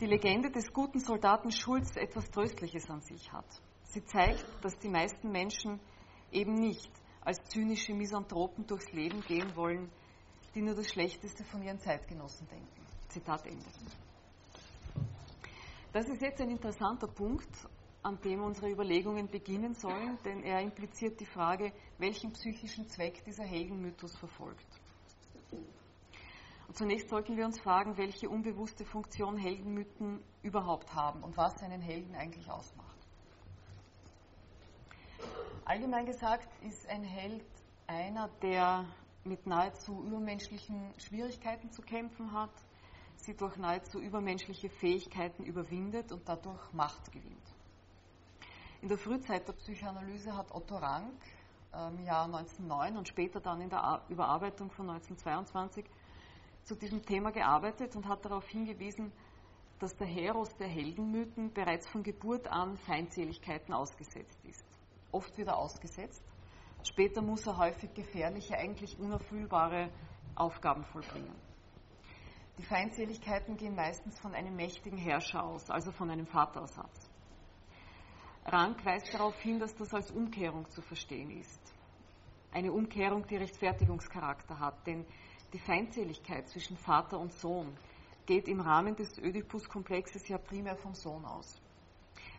die 0.00 0.06
Legende 0.06 0.50
des 0.50 0.72
guten 0.72 0.98
Soldaten 0.98 1.52
Schulz 1.52 1.96
etwas 1.96 2.28
Tröstliches 2.30 2.90
an 2.90 3.00
sich 3.00 3.32
hat. 3.32 3.46
Sie 3.92 4.02
zeigt, 4.06 4.46
dass 4.62 4.78
die 4.78 4.88
meisten 4.88 5.30
Menschen 5.30 5.78
eben 6.30 6.54
nicht 6.54 6.90
als 7.20 7.44
zynische 7.50 7.92
Misanthropen 7.92 8.66
durchs 8.66 8.90
Leben 8.90 9.20
gehen 9.20 9.54
wollen, 9.54 9.90
die 10.54 10.62
nur 10.62 10.74
das 10.74 10.88
Schlechteste 10.90 11.44
von 11.44 11.62
ihren 11.62 11.78
Zeitgenossen 11.78 12.48
denken. 12.48 12.86
Zitat 13.08 13.46
Ende. 13.46 13.66
Das 15.92 16.08
ist 16.08 16.22
jetzt 16.22 16.40
ein 16.40 16.48
interessanter 16.48 17.06
Punkt, 17.06 17.50
an 18.02 18.18
dem 18.22 18.42
unsere 18.42 18.70
Überlegungen 18.70 19.28
beginnen 19.28 19.74
sollen, 19.74 20.18
denn 20.24 20.42
er 20.42 20.62
impliziert 20.62 21.20
die 21.20 21.26
Frage, 21.26 21.70
welchen 21.98 22.32
psychischen 22.32 22.88
Zweck 22.88 23.22
dieser 23.24 23.44
Heldenmythos 23.44 24.16
verfolgt. 24.16 24.66
Und 26.66 26.78
zunächst 26.78 27.10
sollten 27.10 27.36
wir 27.36 27.44
uns 27.44 27.60
fragen, 27.60 27.98
welche 27.98 28.30
unbewusste 28.30 28.86
Funktion 28.86 29.36
Heldenmythen 29.36 30.24
überhaupt 30.42 30.94
haben 30.94 31.22
und 31.22 31.36
was 31.36 31.62
einen 31.62 31.82
Helden 31.82 32.14
eigentlich 32.14 32.50
ausmacht. 32.50 33.01
Allgemein 35.64 36.06
gesagt 36.06 36.48
ist 36.64 36.88
ein 36.88 37.04
Held 37.04 37.44
einer, 37.86 38.28
der 38.42 38.84
mit 39.22 39.46
nahezu 39.46 40.02
übermenschlichen 40.04 40.92
Schwierigkeiten 40.98 41.70
zu 41.70 41.82
kämpfen 41.82 42.32
hat, 42.32 42.50
sie 43.14 43.36
durch 43.36 43.56
nahezu 43.56 44.00
übermenschliche 44.00 44.68
Fähigkeiten 44.68 45.44
überwindet 45.44 46.10
und 46.10 46.28
dadurch 46.28 46.72
Macht 46.72 47.12
gewinnt. 47.12 47.54
In 48.80 48.88
der 48.88 48.98
Frühzeit 48.98 49.46
der 49.46 49.52
Psychoanalyse 49.52 50.36
hat 50.36 50.50
Otto 50.50 50.76
Rank 50.76 51.22
ähm, 51.72 51.98
im 51.98 52.04
Jahr 52.06 52.24
1909 52.24 52.96
und 52.96 53.06
später 53.06 53.40
dann 53.40 53.60
in 53.60 53.70
der 53.70 54.02
Überarbeitung 54.08 54.68
von 54.72 54.90
1922 54.90 55.84
zu 56.64 56.74
diesem 56.74 57.06
Thema 57.06 57.30
gearbeitet 57.30 57.94
und 57.94 58.08
hat 58.08 58.24
darauf 58.24 58.48
hingewiesen, 58.48 59.12
dass 59.78 59.94
der 59.96 60.08
Heros 60.08 60.56
der 60.56 60.66
Heldenmythen 60.66 61.52
bereits 61.52 61.88
von 61.88 62.02
Geburt 62.02 62.48
an 62.48 62.76
Feindseligkeiten 62.78 63.72
ausgesetzt 63.72 64.44
ist. 64.44 64.71
Oft 65.12 65.38
wieder 65.38 65.56
ausgesetzt. 65.56 66.22
Später 66.82 67.22
muss 67.22 67.46
er 67.46 67.56
häufig 67.58 67.94
gefährliche, 67.94 68.56
eigentlich 68.56 68.98
unerfüllbare 68.98 69.90
Aufgaben 70.34 70.84
vollbringen. 70.84 71.34
Die 72.58 72.64
Feindseligkeiten 72.64 73.56
gehen 73.56 73.74
meistens 73.74 74.18
von 74.18 74.34
einem 74.34 74.56
mächtigen 74.56 74.98
Herrscher 74.98 75.44
aus, 75.44 75.70
also 75.70 75.92
von 75.92 76.10
einem 76.10 76.26
Vaterersatz. 76.26 77.10
Rank 78.44 78.84
weist 78.84 79.14
darauf 79.14 79.38
hin, 79.40 79.58
dass 79.60 79.74
das 79.76 79.94
als 79.94 80.10
Umkehrung 80.10 80.68
zu 80.70 80.82
verstehen 80.82 81.30
ist. 81.30 81.60
Eine 82.50 82.72
Umkehrung, 82.72 83.26
die 83.26 83.36
Rechtfertigungscharakter 83.36 84.58
hat, 84.58 84.86
denn 84.86 85.06
die 85.52 85.58
Feindseligkeit 85.58 86.48
zwischen 86.48 86.76
Vater 86.76 87.18
und 87.18 87.32
Sohn 87.32 87.76
geht 88.26 88.48
im 88.48 88.60
Rahmen 88.60 88.96
des 88.96 89.18
Ödipus-Komplexes 89.18 90.28
ja 90.28 90.38
primär 90.38 90.76
vom 90.76 90.94
Sohn 90.94 91.24
aus. 91.24 91.60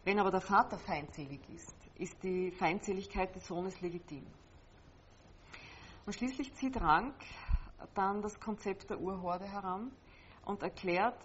Wenn 0.03 0.19
aber 0.19 0.31
der 0.31 0.41
Vater 0.41 0.77
feindselig 0.77 1.41
ist, 1.49 1.75
ist 1.95 2.21
die 2.23 2.51
Feindseligkeit 2.51 3.35
des 3.35 3.47
Sohnes 3.47 3.79
legitim. 3.81 4.25
Und 6.05 6.13
schließlich 6.13 6.53
zieht 6.55 6.79
Rank 6.81 7.15
dann 7.93 8.21
das 8.21 8.39
Konzept 8.39 8.89
der 8.89 8.99
Urhorde 8.99 9.45
heran 9.45 9.91
und 10.45 10.63
erklärt, 10.63 11.19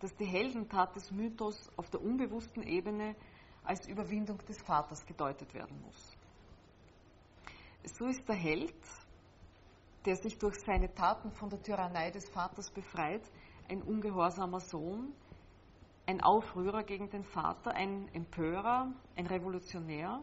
dass 0.00 0.14
die 0.16 0.26
Heldentat 0.26 0.94
des 0.96 1.10
Mythos 1.10 1.70
auf 1.76 1.90
der 1.90 2.02
unbewussten 2.02 2.62
Ebene 2.62 3.14
als 3.64 3.86
Überwindung 3.88 4.38
des 4.46 4.60
Vaters 4.62 5.04
gedeutet 5.06 5.52
werden 5.54 5.80
muss. 5.82 6.16
So 7.84 8.06
ist 8.06 8.26
der 8.28 8.36
Held, 8.36 8.74
der 10.04 10.16
sich 10.16 10.38
durch 10.38 10.56
seine 10.60 10.92
Taten 10.94 11.30
von 11.32 11.48
der 11.48 11.62
Tyrannei 11.62 12.10
des 12.10 12.28
Vaters 12.28 12.70
befreit, 12.70 13.22
ein 13.68 13.82
ungehorsamer 13.82 14.60
Sohn, 14.60 15.14
ein 16.06 16.20
Aufrührer 16.20 16.82
gegen 16.82 17.08
den 17.10 17.24
Vater, 17.24 17.74
ein 17.74 18.08
Empörer, 18.12 18.92
ein 19.16 19.26
Revolutionär. 19.26 20.20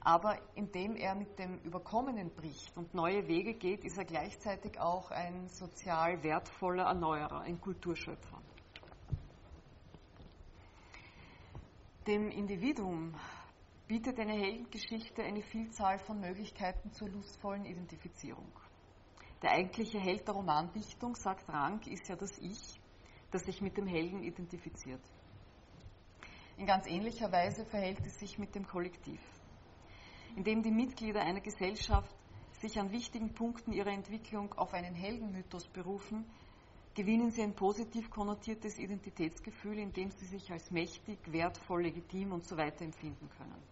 Aber 0.00 0.38
indem 0.54 0.94
er 0.94 1.14
mit 1.14 1.38
dem 1.38 1.58
Überkommenen 1.64 2.30
bricht 2.30 2.76
und 2.76 2.94
neue 2.94 3.26
Wege 3.26 3.54
geht, 3.54 3.84
ist 3.84 3.98
er 3.98 4.04
gleichzeitig 4.04 4.78
auch 4.78 5.10
ein 5.10 5.48
sozial 5.48 6.22
wertvoller 6.22 6.84
Erneuerer, 6.84 7.40
ein 7.40 7.60
Kulturschöpfer. 7.60 8.40
Dem 12.06 12.28
Individuum 12.30 13.14
bietet 13.88 14.20
eine 14.20 14.34
Heldengeschichte 14.34 15.24
eine 15.24 15.42
Vielzahl 15.42 15.98
von 15.98 16.20
Möglichkeiten 16.20 16.92
zur 16.92 17.08
lustvollen 17.08 17.64
Identifizierung. 17.64 18.52
Der 19.42 19.50
eigentliche 19.50 19.98
Held 19.98 20.26
der 20.26 20.34
Romandichtung, 20.34 21.16
sagt 21.16 21.48
Rank, 21.48 21.86
ist 21.88 22.08
ja 22.08 22.14
das 22.16 22.38
Ich, 22.38 22.80
das 23.36 23.44
sich 23.44 23.60
mit 23.60 23.76
dem 23.76 23.86
Helden 23.86 24.22
identifiziert. 24.22 25.02
In 26.56 26.64
ganz 26.64 26.86
ähnlicher 26.86 27.30
Weise 27.30 27.66
verhält 27.66 28.00
es 28.06 28.18
sich 28.18 28.38
mit 28.38 28.54
dem 28.54 28.66
Kollektiv. 28.66 29.20
Indem 30.36 30.62
die 30.62 30.70
Mitglieder 30.70 31.20
einer 31.20 31.42
Gesellschaft 31.42 32.16
sich 32.62 32.78
an 32.78 32.90
wichtigen 32.92 33.34
Punkten 33.34 33.72
ihrer 33.72 33.90
Entwicklung 33.90 34.54
auf 34.54 34.72
einen 34.72 34.94
Heldenmythos 34.94 35.68
berufen, 35.68 36.24
gewinnen 36.94 37.30
sie 37.30 37.42
ein 37.42 37.54
positiv 37.54 38.08
konnotiertes 38.08 38.78
Identitätsgefühl, 38.78 39.80
in 39.80 39.92
dem 39.92 40.10
sie 40.12 40.24
sich 40.24 40.50
als 40.50 40.70
mächtig, 40.70 41.18
wertvoll, 41.30 41.82
legitim 41.82 42.32
und 42.32 42.46
so 42.46 42.56
weiter 42.56 42.86
empfinden 42.86 43.28
können. 43.36 43.62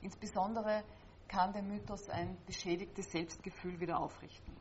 Insbesondere 0.00 0.82
kann 1.28 1.52
der 1.52 1.62
Mythos 1.62 2.08
ein 2.08 2.36
beschädigtes 2.46 3.12
Selbstgefühl 3.12 3.78
wieder 3.78 4.00
aufrichten 4.00 4.56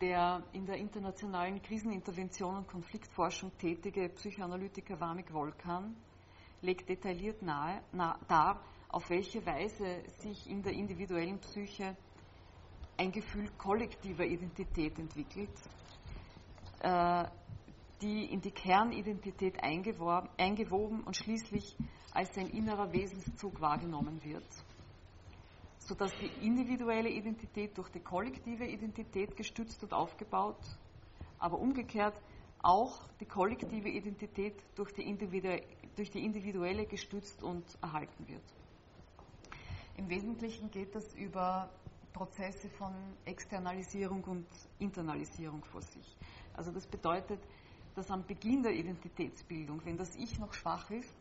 der 0.00 0.42
in 0.52 0.64
der 0.66 0.76
internationalen 0.76 1.60
Krisenintervention 1.60 2.56
und 2.56 2.68
Konfliktforschung 2.68 3.56
tätige 3.58 4.08
Psychoanalytiker 4.08 4.98
Vamik 4.98 5.32
Volkan 5.32 5.94
legt 6.62 6.88
detailliert 6.88 7.42
nahe, 7.42 7.82
na, 7.92 8.18
dar, 8.28 8.62
auf 8.88 9.08
welche 9.10 9.44
Weise 9.46 10.02
sich 10.18 10.48
in 10.48 10.62
der 10.62 10.72
individuellen 10.72 11.38
Psyche 11.38 11.96
ein 12.96 13.12
Gefühl 13.12 13.48
kollektiver 13.56 14.24
Identität 14.24 14.98
entwickelt, 14.98 15.50
äh, 16.80 17.24
die 18.02 18.24
in 18.32 18.40
die 18.40 18.50
Kernidentität 18.50 19.62
eingewoben 19.62 21.02
und 21.02 21.16
schließlich 21.16 21.76
als 22.12 22.36
ein 22.36 22.48
innerer 22.48 22.92
Wesenszug 22.92 23.60
wahrgenommen 23.60 24.22
wird 24.24 24.44
sodass 25.90 26.12
die 26.18 26.46
individuelle 26.46 27.08
Identität 27.08 27.76
durch 27.76 27.88
die 27.88 27.98
kollektive 27.98 28.64
Identität 28.64 29.36
gestützt 29.36 29.82
und 29.82 29.92
aufgebaut, 29.92 30.78
aber 31.40 31.58
umgekehrt 31.58 32.14
auch 32.60 33.08
die 33.18 33.24
kollektive 33.24 33.88
Identität 33.88 34.54
durch 34.76 34.92
die, 34.92 35.02
durch 35.96 36.10
die 36.12 36.24
individuelle 36.24 36.86
gestützt 36.86 37.42
und 37.42 37.64
erhalten 37.82 38.28
wird. 38.28 38.44
Im 39.96 40.08
Wesentlichen 40.08 40.70
geht 40.70 40.94
das 40.94 41.12
über 41.14 41.68
Prozesse 42.12 42.68
von 42.68 42.94
Externalisierung 43.24 44.22
und 44.22 44.46
Internalisierung 44.78 45.64
vor 45.64 45.82
sich. 45.82 46.16
Also 46.54 46.70
das 46.70 46.86
bedeutet, 46.86 47.40
dass 47.96 48.12
am 48.12 48.24
Beginn 48.24 48.62
der 48.62 48.74
Identitätsbildung, 48.74 49.84
wenn 49.84 49.96
das 49.96 50.14
Ich 50.14 50.38
noch 50.38 50.52
schwach 50.52 50.88
ist, 50.92 51.16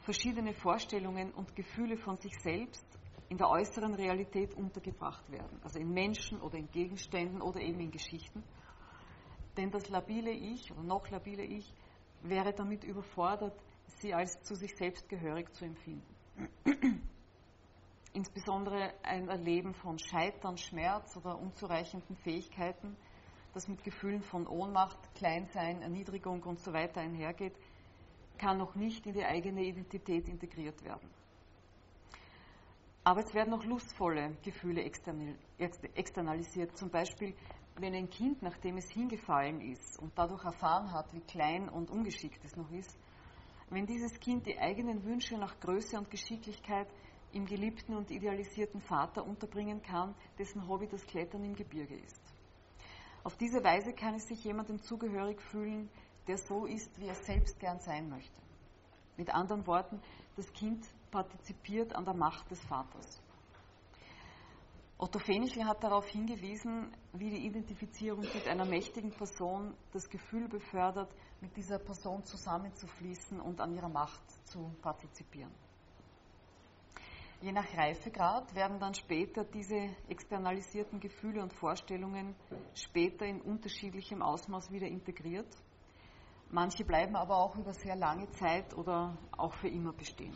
verschiedene 0.00 0.54
Vorstellungen 0.54 1.30
und 1.30 1.54
Gefühle 1.54 1.96
von 1.96 2.16
sich 2.16 2.34
selbst 2.40 2.84
in 3.28 3.38
der 3.38 3.48
äußeren 3.48 3.94
Realität 3.94 4.54
untergebracht 4.54 5.30
werden, 5.30 5.60
also 5.62 5.78
in 5.78 5.92
Menschen 5.92 6.40
oder 6.40 6.58
in 6.58 6.70
Gegenständen 6.70 7.40
oder 7.40 7.60
eben 7.60 7.80
in 7.80 7.90
Geschichten. 7.90 8.42
Denn 9.56 9.70
das 9.70 9.88
labile 9.88 10.30
Ich 10.30 10.70
oder 10.72 10.82
noch 10.82 11.08
labile 11.10 11.42
Ich 11.42 11.72
wäre 12.22 12.52
damit 12.52 12.84
überfordert, 12.84 13.54
sie 13.86 14.14
als 14.14 14.42
zu 14.42 14.54
sich 14.54 14.76
selbst 14.76 15.08
gehörig 15.08 15.52
zu 15.54 15.64
empfinden. 15.64 16.14
Insbesondere 18.12 18.94
ein 19.02 19.28
Erleben 19.28 19.74
von 19.74 19.98
Scheitern, 19.98 20.56
Schmerz 20.56 21.16
oder 21.16 21.38
unzureichenden 21.38 22.16
Fähigkeiten, 22.16 22.96
das 23.52 23.68
mit 23.68 23.82
Gefühlen 23.84 24.22
von 24.22 24.46
Ohnmacht, 24.46 24.98
Kleinsein, 25.14 25.82
Erniedrigung 25.82 26.42
und 26.42 26.60
so 26.60 26.72
weiter 26.72 27.00
einhergeht, 27.00 27.54
kann 28.38 28.58
noch 28.58 28.74
nicht 28.74 29.06
in 29.06 29.14
die 29.14 29.24
eigene 29.24 29.64
Identität 29.64 30.28
integriert 30.28 30.82
werden. 30.84 31.08
Aber 33.04 33.20
es 33.20 33.34
werden 33.34 33.52
auch 33.52 33.64
lustvolle 33.64 34.34
Gefühle 34.42 34.82
externalisiert. 34.82 36.76
Zum 36.76 36.88
Beispiel, 36.88 37.34
wenn 37.76 37.94
ein 37.94 38.08
Kind, 38.08 38.42
nachdem 38.42 38.78
es 38.78 38.88
hingefallen 38.90 39.60
ist 39.60 39.98
und 39.98 40.12
dadurch 40.16 40.44
erfahren 40.44 40.90
hat, 40.90 41.12
wie 41.12 41.20
klein 41.20 41.68
und 41.68 41.90
ungeschickt 41.90 42.42
es 42.44 42.56
noch 42.56 42.70
ist, 42.70 42.98
wenn 43.68 43.86
dieses 43.86 44.18
Kind 44.20 44.46
die 44.46 44.58
eigenen 44.58 45.04
Wünsche 45.04 45.36
nach 45.36 45.60
Größe 45.60 45.98
und 45.98 46.10
Geschicklichkeit 46.10 46.88
im 47.32 47.44
geliebten 47.44 47.94
und 47.94 48.10
idealisierten 48.10 48.80
Vater 48.80 49.26
unterbringen 49.26 49.82
kann, 49.82 50.14
dessen 50.38 50.66
Hobby 50.66 50.86
das 50.86 51.04
Klettern 51.06 51.44
im 51.44 51.54
Gebirge 51.54 51.96
ist. 51.96 52.22
Auf 53.22 53.36
diese 53.36 53.62
Weise 53.64 53.92
kann 53.92 54.14
es 54.14 54.28
sich 54.28 54.44
jemandem 54.44 54.80
zugehörig 54.80 55.42
fühlen, 55.42 55.90
der 56.26 56.38
so 56.38 56.64
ist, 56.66 56.98
wie 57.00 57.06
er 57.08 57.14
selbst 57.14 57.58
gern 57.58 57.80
sein 57.80 58.08
möchte. 58.08 58.40
Mit 59.16 59.34
anderen 59.34 59.66
Worten, 59.66 60.00
das 60.36 60.52
Kind 60.52 60.86
partizipiert 61.14 61.94
an 61.94 62.04
der 62.04 62.14
Macht 62.14 62.50
des 62.50 62.60
Vaters. 62.64 63.22
Otto 64.98 65.20
Fenichel 65.20 65.64
hat 65.64 65.84
darauf 65.84 66.08
hingewiesen, 66.08 66.90
wie 67.12 67.30
die 67.30 67.46
Identifizierung 67.46 68.26
mit 68.34 68.48
einer 68.48 68.64
mächtigen 68.64 69.12
Person 69.12 69.76
das 69.92 70.08
Gefühl 70.10 70.48
befördert, 70.48 71.14
mit 71.40 71.56
dieser 71.56 71.78
Person 71.78 72.24
zusammenzufließen 72.24 73.40
und 73.40 73.60
an 73.60 73.72
ihrer 73.74 73.88
Macht 73.88 74.22
zu 74.48 74.74
partizipieren. 74.82 75.52
Je 77.40 77.52
nach 77.52 77.76
Reifegrad 77.76 78.52
werden 78.56 78.80
dann 78.80 78.94
später 78.94 79.44
diese 79.44 79.90
externalisierten 80.08 80.98
Gefühle 80.98 81.42
und 81.42 81.52
Vorstellungen 81.52 82.34
später 82.74 83.24
in 83.24 83.40
unterschiedlichem 83.40 84.20
Ausmaß 84.20 84.72
wieder 84.72 84.88
integriert. 84.88 85.54
Manche 86.50 86.84
bleiben 86.84 87.14
aber 87.14 87.36
auch 87.36 87.54
über 87.56 87.72
sehr 87.72 87.94
lange 87.94 88.28
Zeit 88.30 88.74
oder 88.74 89.16
auch 89.36 89.54
für 89.54 89.68
immer 89.68 89.92
bestehen. 89.92 90.34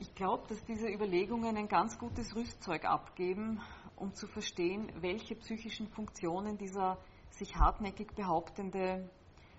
Ich 0.00 0.14
glaube, 0.14 0.46
dass 0.46 0.64
diese 0.64 0.86
Überlegungen 0.88 1.56
ein 1.56 1.66
ganz 1.66 1.98
gutes 1.98 2.36
Rüstzeug 2.36 2.84
abgeben, 2.84 3.60
um 3.96 4.14
zu 4.14 4.28
verstehen, 4.28 4.92
welche 5.00 5.34
psychischen 5.34 5.88
Funktionen 5.88 6.56
dieser 6.56 6.98
sich 7.30 7.56
hartnäckig 7.56 8.14
behauptende 8.14 9.10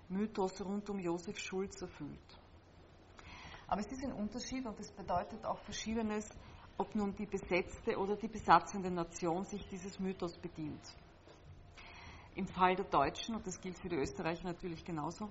Mythos 0.08 0.64
rund 0.64 0.88
um 0.88 0.98
Josef 0.98 1.38
Schulz 1.38 1.82
erfüllt. 1.82 2.40
Aber 3.66 3.82
es 3.82 3.92
ist 3.92 4.02
ein 4.02 4.14
Unterschied 4.14 4.64
und 4.64 4.80
es 4.80 4.90
bedeutet 4.90 5.44
auch 5.44 5.58
Verschiedenes, 5.58 6.26
ob 6.78 6.94
nun 6.94 7.14
die 7.14 7.26
besetzte 7.26 7.98
oder 7.98 8.16
die 8.16 8.28
besatzende 8.28 8.90
Nation 8.90 9.44
sich 9.44 9.68
dieses 9.68 10.00
Mythos 10.00 10.38
bedient. 10.38 10.80
Im 12.34 12.46
Fall 12.46 12.76
der 12.76 12.86
Deutschen, 12.86 13.34
und 13.34 13.46
das 13.46 13.60
gilt 13.60 13.78
für 13.78 13.90
die 13.90 13.96
Österreicher 13.96 14.44
natürlich 14.44 14.86
genauso, 14.86 15.28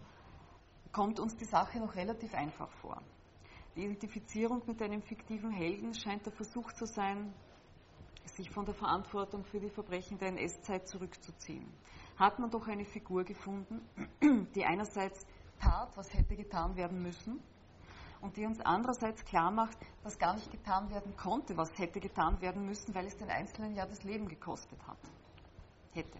kommt 0.92 1.20
uns 1.20 1.36
die 1.36 1.46
Sache 1.46 1.80
noch 1.80 1.96
relativ 1.96 2.32
einfach 2.36 2.70
vor. 2.74 3.02
Identifizierung 3.80 4.62
mit 4.68 4.82
einem 4.82 5.02
fiktiven 5.02 5.52
Helden 5.52 5.94
scheint 5.94 6.26
der 6.26 6.34
Versuch 6.34 6.72
zu 6.74 6.86
sein, 6.86 7.34
sich 8.26 8.50
von 8.50 8.66
der 8.66 8.76
Verantwortung 8.76 9.44
für 9.44 9.60
die 9.60 9.70
Verbrechen 9.70 10.18
der 10.18 10.30
NS-Zeit 10.30 10.88
zurückzuziehen. 10.88 11.66
Hat 12.18 12.40
man 12.40 12.50
doch 12.50 12.68
eine 12.68 12.86
Figur 12.86 13.24
gefunden, 13.24 13.82
die 14.56 14.66
einerseits 14.66 15.26
tat, 15.60 15.96
was 15.96 16.14
hätte 16.14 16.36
getan 16.36 16.76
werden 16.76 17.02
müssen, 17.02 17.42
und 18.22 18.36
die 18.36 18.46
uns 18.46 18.60
andererseits 18.60 19.24
klar 19.24 19.50
macht, 19.52 19.78
was 20.04 20.18
gar 20.18 20.36
nicht 20.36 20.52
getan 20.52 20.90
werden 20.90 21.16
konnte, 21.16 21.56
was 21.56 21.78
hätte 21.78 22.00
getan 22.00 22.42
werden 22.42 22.66
müssen, 22.66 22.94
weil 22.94 23.06
es 23.06 23.16
den 23.16 23.30
Einzelnen 23.30 23.76
ja 23.76 23.86
das 23.86 24.04
Leben 24.04 24.28
gekostet 24.28 24.80
hat. 24.86 24.98
Hätte. 25.94 26.20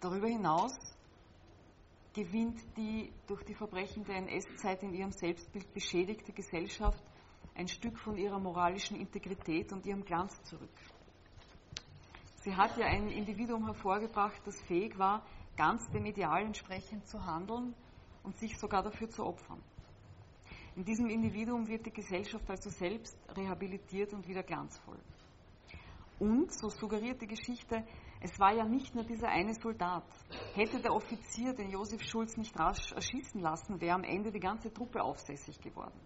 Darüber 0.00 0.26
hinaus 0.26 0.72
gewinnt 2.12 2.60
die 2.76 3.12
durch 3.26 3.42
die 3.44 3.54
Verbrechen 3.54 4.04
der 4.04 4.16
NS-Zeit 4.16 4.82
in 4.82 4.94
ihrem 4.94 5.12
Selbstbild 5.12 5.72
beschädigte 5.72 6.32
Gesellschaft 6.32 7.02
ein 7.54 7.68
Stück 7.68 7.98
von 7.98 8.16
ihrer 8.16 8.38
moralischen 8.38 8.98
Integrität 8.98 9.72
und 9.72 9.86
ihrem 9.86 10.04
Glanz 10.04 10.42
zurück. 10.44 10.70
Sie 12.36 12.54
hat 12.54 12.76
ja 12.76 12.86
ein 12.86 13.08
Individuum 13.08 13.66
hervorgebracht, 13.66 14.40
das 14.44 14.60
fähig 14.62 14.98
war, 14.98 15.24
ganz 15.56 15.88
dem 15.90 16.06
Ideal 16.06 16.42
entsprechend 16.42 17.06
zu 17.06 17.24
handeln 17.24 17.74
und 18.22 18.36
sich 18.36 18.58
sogar 18.58 18.82
dafür 18.82 19.08
zu 19.08 19.24
opfern. 19.24 19.62
In 20.74 20.84
diesem 20.84 21.08
Individuum 21.08 21.68
wird 21.68 21.86
die 21.86 21.92
Gesellschaft 21.92 22.48
also 22.50 22.70
selbst 22.70 23.16
rehabilitiert 23.36 24.14
und 24.14 24.26
wieder 24.26 24.42
glanzvoll. 24.42 24.98
Und, 26.18 26.52
so 26.52 26.68
suggeriert 26.68 27.20
die 27.20 27.26
Geschichte, 27.26 27.84
es 28.24 28.38
war 28.38 28.54
ja 28.54 28.64
nicht 28.64 28.94
nur 28.94 29.02
dieser 29.02 29.28
eine 29.28 29.52
Soldat. 29.54 30.04
Hätte 30.54 30.80
der 30.80 30.94
Offizier 30.94 31.54
den 31.54 31.70
Josef 31.70 32.02
Schulz 32.04 32.36
nicht 32.36 32.56
rasch 32.56 32.92
erschießen 32.92 33.40
lassen, 33.40 33.80
wäre 33.80 33.96
am 33.96 34.04
Ende 34.04 34.30
die 34.30 34.38
ganze 34.38 34.72
Truppe 34.72 35.02
aufsässig 35.02 35.60
geworden. 35.60 36.00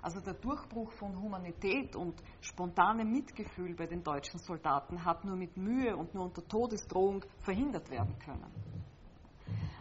Also 0.00 0.20
der 0.20 0.34
Durchbruch 0.34 0.92
von 0.92 1.20
Humanität 1.20 1.96
und 1.96 2.22
spontanem 2.40 3.10
Mitgefühl 3.10 3.74
bei 3.74 3.86
den 3.86 4.04
deutschen 4.04 4.38
Soldaten 4.38 5.04
hat 5.04 5.24
nur 5.24 5.34
mit 5.34 5.56
Mühe 5.56 5.96
und 5.96 6.14
nur 6.14 6.26
unter 6.26 6.46
Todesdrohung 6.46 7.24
verhindert 7.40 7.90
werden 7.90 8.16
können. 8.20 8.52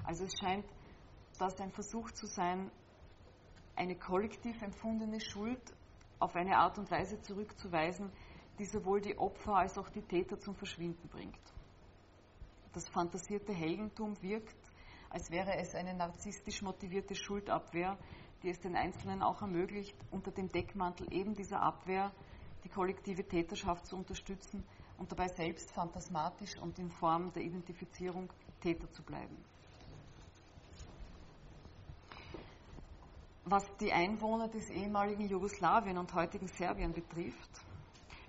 Also 0.03 0.23
es 0.23 0.33
scheint 0.39 0.65
das 1.37 1.61
ein 1.61 1.71
Versuch 1.71 2.09
zu 2.11 2.25
sein, 2.25 2.71
eine 3.75 3.95
kollektiv 3.95 4.59
empfundene 4.63 5.19
Schuld 5.19 5.61
auf 6.17 6.35
eine 6.35 6.57
Art 6.57 6.79
und 6.79 6.89
Weise 6.89 7.21
zurückzuweisen, 7.21 8.11
die 8.57 8.65
sowohl 8.65 9.01
die 9.01 9.15
Opfer 9.19 9.57
als 9.57 9.77
auch 9.77 9.89
die 9.89 10.01
Täter 10.01 10.39
zum 10.39 10.55
Verschwinden 10.55 11.07
bringt. 11.09 11.54
Das 12.75 12.89
fantasierte 12.89 13.53
Heldentum 13.53 14.21
wirkt, 14.21 14.57
als 15.09 15.31
wäre 15.31 15.55
es 15.55 15.73
eine 15.75 15.93
narzisstisch 15.93 16.61
motivierte 16.61 17.15
Schuldabwehr, 17.15 17.97
die 18.43 18.49
es 18.49 18.59
den 18.59 18.75
Einzelnen 18.75 19.23
auch 19.23 19.41
ermöglicht, 19.41 19.95
unter 20.11 20.29
dem 20.31 20.49
Deckmantel 20.49 21.07
eben 21.09 21.33
dieser 21.33 21.61
Abwehr 21.61 22.11
die 22.65 22.69
kollektive 22.69 23.25
Täterschaft 23.25 23.85
zu 23.85 23.95
unterstützen 23.95 24.67
und 24.97 25.09
dabei 25.09 25.29
selbst 25.29 25.71
phantasmatisch 25.71 26.57
und 26.57 26.77
in 26.77 26.91
Form 26.91 27.31
der 27.31 27.43
Identifizierung 27.43 28.29
Täter 28.59 28.91
zu 28.91 29.03
bleiben. 29.03 29.37
Was 33.45 33.63
die 33.77 33.93
Einwohner 33.93 34.49
des 34.49 34.69
ehemaligen 34.69 35.29
Jugoslawien 35.29 35.97
und 35.97 36.13
heutigen 36.13 36.47
Serbien 36.49 36.91
betrifft, 36.91 37.65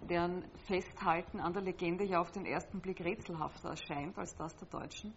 deren 0.03 0.45
Festhalten 0.67 1.41
an 1.41 1.53
der 1.53 1.63
Legende 1.63 2.05
ja 2.05 2.21
auf 2.21 2.31
den 2.31 2.47
ersten 2.47 2.81
Blick 2.81 3.01
rätselhafter 3.01 3.71
erscheint 3.71 4.19
als 4.19 4.35
das 4.37 4.55
der 4.57 4.69
Deutschen, 4.69 5.15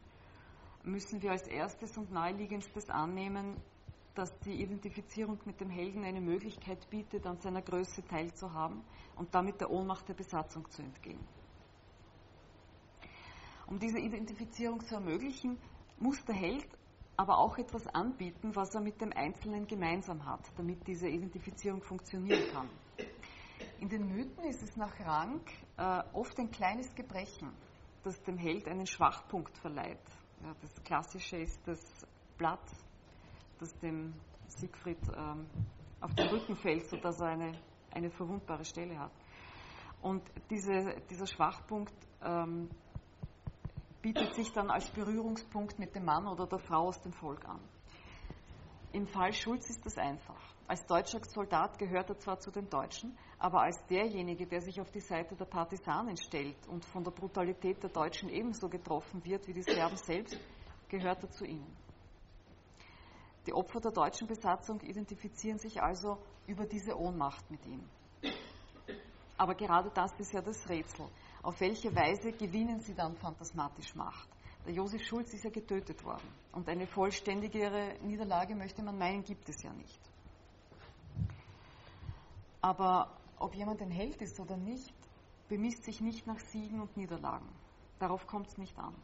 müssen 0.84 1.22
wir 1.22 1.32
als 1.32 1.48
erstes 1.48 1.98
und 1.98 2.12
naheliegendstes 2.12 2.90
annehmen, 2.90 3.58
dass 4.16 4.38
die 4.42 4.62
Identifizierung 4.62 5.40
mit 5.46 5.62
dem 5.62 5.70
Helden 5.70 6.04
eine 6.04 6.22
Möglichkeit 6.22 6.90
bietet, 6.90 7.26
an 7.26 7.40
seiner 7.40 7.62
Größe 7.62 8.04
teilzuhaben 8.06 8.82
und 9.16 9.34
damit 9.34 9.62
der 9.62 9.70
Ohnmacht 9.70 10.08
der 10.10 10.14
Besatzung 10.14 10.70
zu 10.70 10.82
entgehen. 10.82 11.20
Um 13.68 13.78
diese 13.80 14.00
Identifizierung 14.00 14.84
zu 14.84 14.96
ermöglichen, 14.96 15.58
muss 16.00 16.24
der 16.26 16.36
Held 16.36 16.68
aber 17.16 17.38
auch 17.38 17.58
etwas 17.58 17.86
anbieten, 17.88 18.56
was 18.56 18.74
er 18.74 18.82
mit 18.82 19.00
dem 19.02 19.12
Einzelnen 19.14 19.68
gemeinsam 19.68 20.26
hat, 20.26 20.42
damit 20.58 20.88
diese 20.88 21.08
Identifizierung 21.08 21.82
funktionieren 21.82 22.44
kann. 22.52 22.70
In 23.80 23.88
den 23.88 24.10
Mythen 24.10 24.44
ist 24.44 24.62
es 24.62 24.76
nach 24.76 25.00
Rang 25.00 25.40
äh, 25.78 26.04
oft 26.12 26.38
ein 26.38 26.52
kleines 26.52 26.94
Gebrechen, 26.96 27.50
das 28.04 28.22
dem 28.24 28.38
Held 28.38 28.68
einen 28.68 28.86
Schwachpunkt 28.86 29.58
verleiht. 29.58 30.04
Ja, 30.44 30.54
das 30.62 30.84
Klassische 30.84 31.38
ist 31.38 31.66
das 31.66 31.80
Blatt, 32.38 32.66
das 33.58 33.74
dem 33.80 34.14
Siegfried 34.48 35.00
ähm, 35.16 35.46
auf 36.02 36.14
den 36.14 36.28
Rücken 36.28 36.58
fällt, 36.58 36.90
sodass 36.90 37.22
er 37.22 37.28
eine, 37.28 37.52
eine 37.92 38.10
verwundbare 38.12 38.66
Stelle 38.66 39.00
hat. 39.00 39.14
Und 40.02 40.24
diese, 40.50 40.96
dieser 41.10 41.28
Schwachpunkt 41.28 41.94
ähm, 42.22 42.70
bietet 44.02 44.36
sich 44.36 44.52
dann 44.52 44.70
als 44.72 44.90
Berührungspunkt 44.92 45.80
mit 45.80 45.96
dem 45.96 46.04
Mann 46.04 46.28
oder 46.28 46.48
der 46.48 46.60
Frau 46.60 46.88
aus 46.88 47.02
dem 47.02 47.14
Volk 47.14 47.48
an. 47.48 47.62
Im 48.92 49.06
Fall 49.06 49.34
Schulz 49.34 49.70
ist 49.70 49.86
das 49.86 49.98
einfach. 49.98 50.42
Als 50.68 50.86
deutscher 50.86 51.20
Soldat 51.24 51.78
gehört 51.78 52.10
er 52.10 52.18
zwar 52.18 52.40
zu 52.40 52.50
den 52.50 52.70
Deutschen, 52.70 53.16
aber 53.38 53.62
als 53.62 53.86
derjenige, 53.86 54.48
der 54.48 54.62
sich 54.62 54.82
auf 54.82 54.90
die 54.90 55.00
Seite 55.00 55.36
der 55.36 55.46
Partisanen 55.46 56.18
stellt 56.18 56.68
und 56.68 56.84
von 56.86 57.04
der 57.04 57.12
Brutalität 57.12 57.84
der 57.84 57.92
Deutschen 57.92 58.30
ebenso 58.30 58.68
getroffen 58.68 59.24
wird 59.24 59.48
wie 59.48 59.54
die 59.54 59.62
Serben 59.62 59.98
selbst, 59.98 60.38
gehört 60.88 61.24
er 61.24 61.30
zu 61.30 61.46
ihnen. 61.46 61.76
Die 63.46 63.54
Opfer 63.54 63.80
der 63.80 63.92
deutschen 63.92 64.28
Besatzung 64.28 64.80
identifizieren 64.82 65.60
sich 65.60 65.82
also 65.82 66.18
über 66.48 66.66
diese 66.66 66.98
Ohnmacht 66.98 67.50
mit 67.50 67.66
ihm. 67.68 67.88
Aber 69.38 69.56
gerade 69.56 69.90
das 69.92 70.20
ist 70.20 70.34
ja 70.34 70.42
das 70.42 70.68
Rätsel. 70.68 71.08
Auf 71.44 71.60
welche 71.62 71.96
Weise 71.96 72.32
gewinnen 72.32 72.80
sie 72.82 72.94
dann 72.94 73.16
phantasmatisch 73.16 73.96
Macht? 73.96 74.30
Der 74.66 74.74
Josef 74.74 75.04
Schulz 75.04 75.34
ist 75.34 75.44
ja 75.44 75.50
getötet 75.50 76.04
worden. 76.04 76.28
Und 76.52 76.68
eine 76.68 76.86
vollständigere 76.88 77.96
Niederlage, 78.02 78.56
möchte 78.56 78.84
man 78.84 78.98
meinen, 78.98 79.24
gibt 79.24 79.48
es 79.50 79.62
ja 79.64 79.74
nicht. 79.74 80.00
Aber 82.62 83.18
ob 83.38 83.56
jemand 83.56 83.82
ein 83.82 83.92
Held 83.92 84.22
ist 84.22 84.40
oder 84.40 84.58
nicht, 84.58 84.94
bemisst 85.48 85.84
sich 85.84 86.02
nicht 86.02 86.28
nach 86.28 86.40
Siegen 86.40 86.82
und 86.82 86.96
Niederlagen. 86.98 87.50
Darauf 88.00 88.28
kommt 88.28 88.48
es 88.48 88.58
nicht 88.58 88.78
an. 88.78 88.96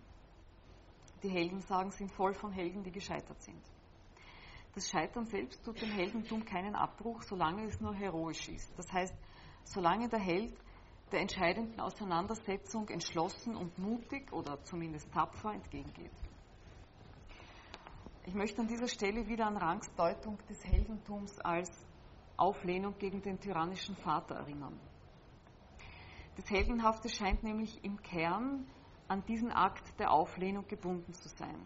Die 1.24 1.30
Heldensagen 1.30 1.92
sind 1.92 2.12
voll 2.12 2.34
von 2.34 2.52
Helden, 2.52 2.84
die 2.84 2.92
gescheitert 2.92 3.42
sind. 3.42 3.62
Das 4.76 4.90
Scheitern 4.90 5.26
selbst 5.26 5.64
tut 5.64 5.82
dem 5.82 5.92
Heldentum 5.92 6.44
keinen 6.44 6.76
Abbruch, 6.76 7.22
solange 7.24 7.66
es 7.66 7.80
nur 7.80 7.96
heroisch 7.96 8.50
ist. 8.50 8.78
Das 8.78 8.92
heißt, 8.92 9.16
solange 9.64 10.10
der 10.10 10.20
Held 10.20 10.54
der 11.12 11.22
entscheidenden 11.22 11.80
Auseinandersetzung 11.80 12.90
entschlossen 12.90 13.56
und 13.56 13.78
mutig 13.78 14.32
oder 14.34 14.62
zumindest 14.64 15.12
tapfer 15.12 15.54
entgegengeht. 15.54 16.12
Ich 18.26 18.34
möchte 18.34 18.62
an 18.62 18.68
dieser 18.68 18.88
Stelle 18.88 19.28
wieder 19.28 19.46
an 19.46 19.58
Rangs 19.58 19.94
Deutung 19.96 20.38
des 20.50 20.64
Heldentums 20.66 21.40
als 21.40 21.70
Auflehnung 22.38 22.98
gegen 22.98 23.22
den 23.22 23.40
tyrannischen 23.40 23.96
Vater 23.98 24.36
erinnern. 24.36 24.80
Das 26.36 26.50
Heldenhafte 26.50 27.08
scheint 27.08 27.44
nämlich 27.44 27.84
im 27.84 28.02
Kern 28.02 28.66
an 29.08 29.24
diesen 29.26 29.52
Akt 29.52 30.00
der 30.00 30.12
Auflehnung 30.12 30.68
gebunden 30.68 31.14
zu 31.14 31.30
sein. 31.30 31.62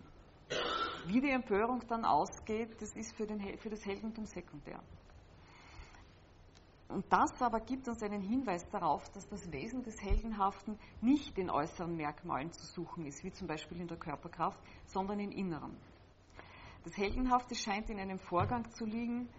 Wie 1.07 1.21
die 1.21 1.29
Empörung 1.29 1.81
dann 1.87 2.03
ausgeht, 2.03 2.81
das 2.81 2.95
ist 2.95 3.15
für, 3.15 3.25
den, 3.25 3.57
für 3.57 3.69
das 3.69 3.85
Heldentum 3.85 4.25
sekundär. 4.25 4.79
Und 6.89 7.05
das 7.13 7.39
aber 7.39 7.59
gibt 7.59 7.87
uns 7.87 8.01
einen 8.01 8.21
Hinweis 8.21 8.67
darauf, 8.69 9.07
dass 9.11 9.27
das 9.29 9.51
Wesen 9.51 9.83
des 9.83 10.01
Heldenhaften 10.01 10.77
nicht 11.01 11.37
in 11.37 11.51
äußeren 11.51 11.95
Merkmalen 11.95 12.51
zu 12.51 12.65
suchen 12.65 13.05
ist, 13.05 13.23
wie 13.23 13.31
zum 13.31 13.47
Beispiel 13.47 13.79
in 13.79 13.87
der 13.87 13.97
Körperkraft, 13.97 14.59
sondern 14.85 15.19
in 15.19 15.31
inneren. 15.31 15.77
Das 16.83 16.97
Heldenhafte 16.97 17.53
scheint 17.53 17.91
in 17.91 17.99
einem 17.99 18.17
Vorgang 18.17 18.71
zu 18.71 18.85
liegen, 18.85 19.29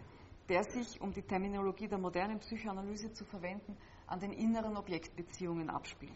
der 0.48 0.62
sich, 0.62 1.00
um 1.00 1.12
die 1.12 1.22
Terminologie 1.22 1.88
der 1.88 1.98
modernen 1.98 2.38
Psychoanalyse 2.38 3.12
zu 3.12 3.24
verwenden, 3.24 3.76
an 4.06 4.20
den 4.20 4.32
inneren 4.32 4.76
Objektbeziehungen 4.76 5.70
abspielt. 5.70 6.12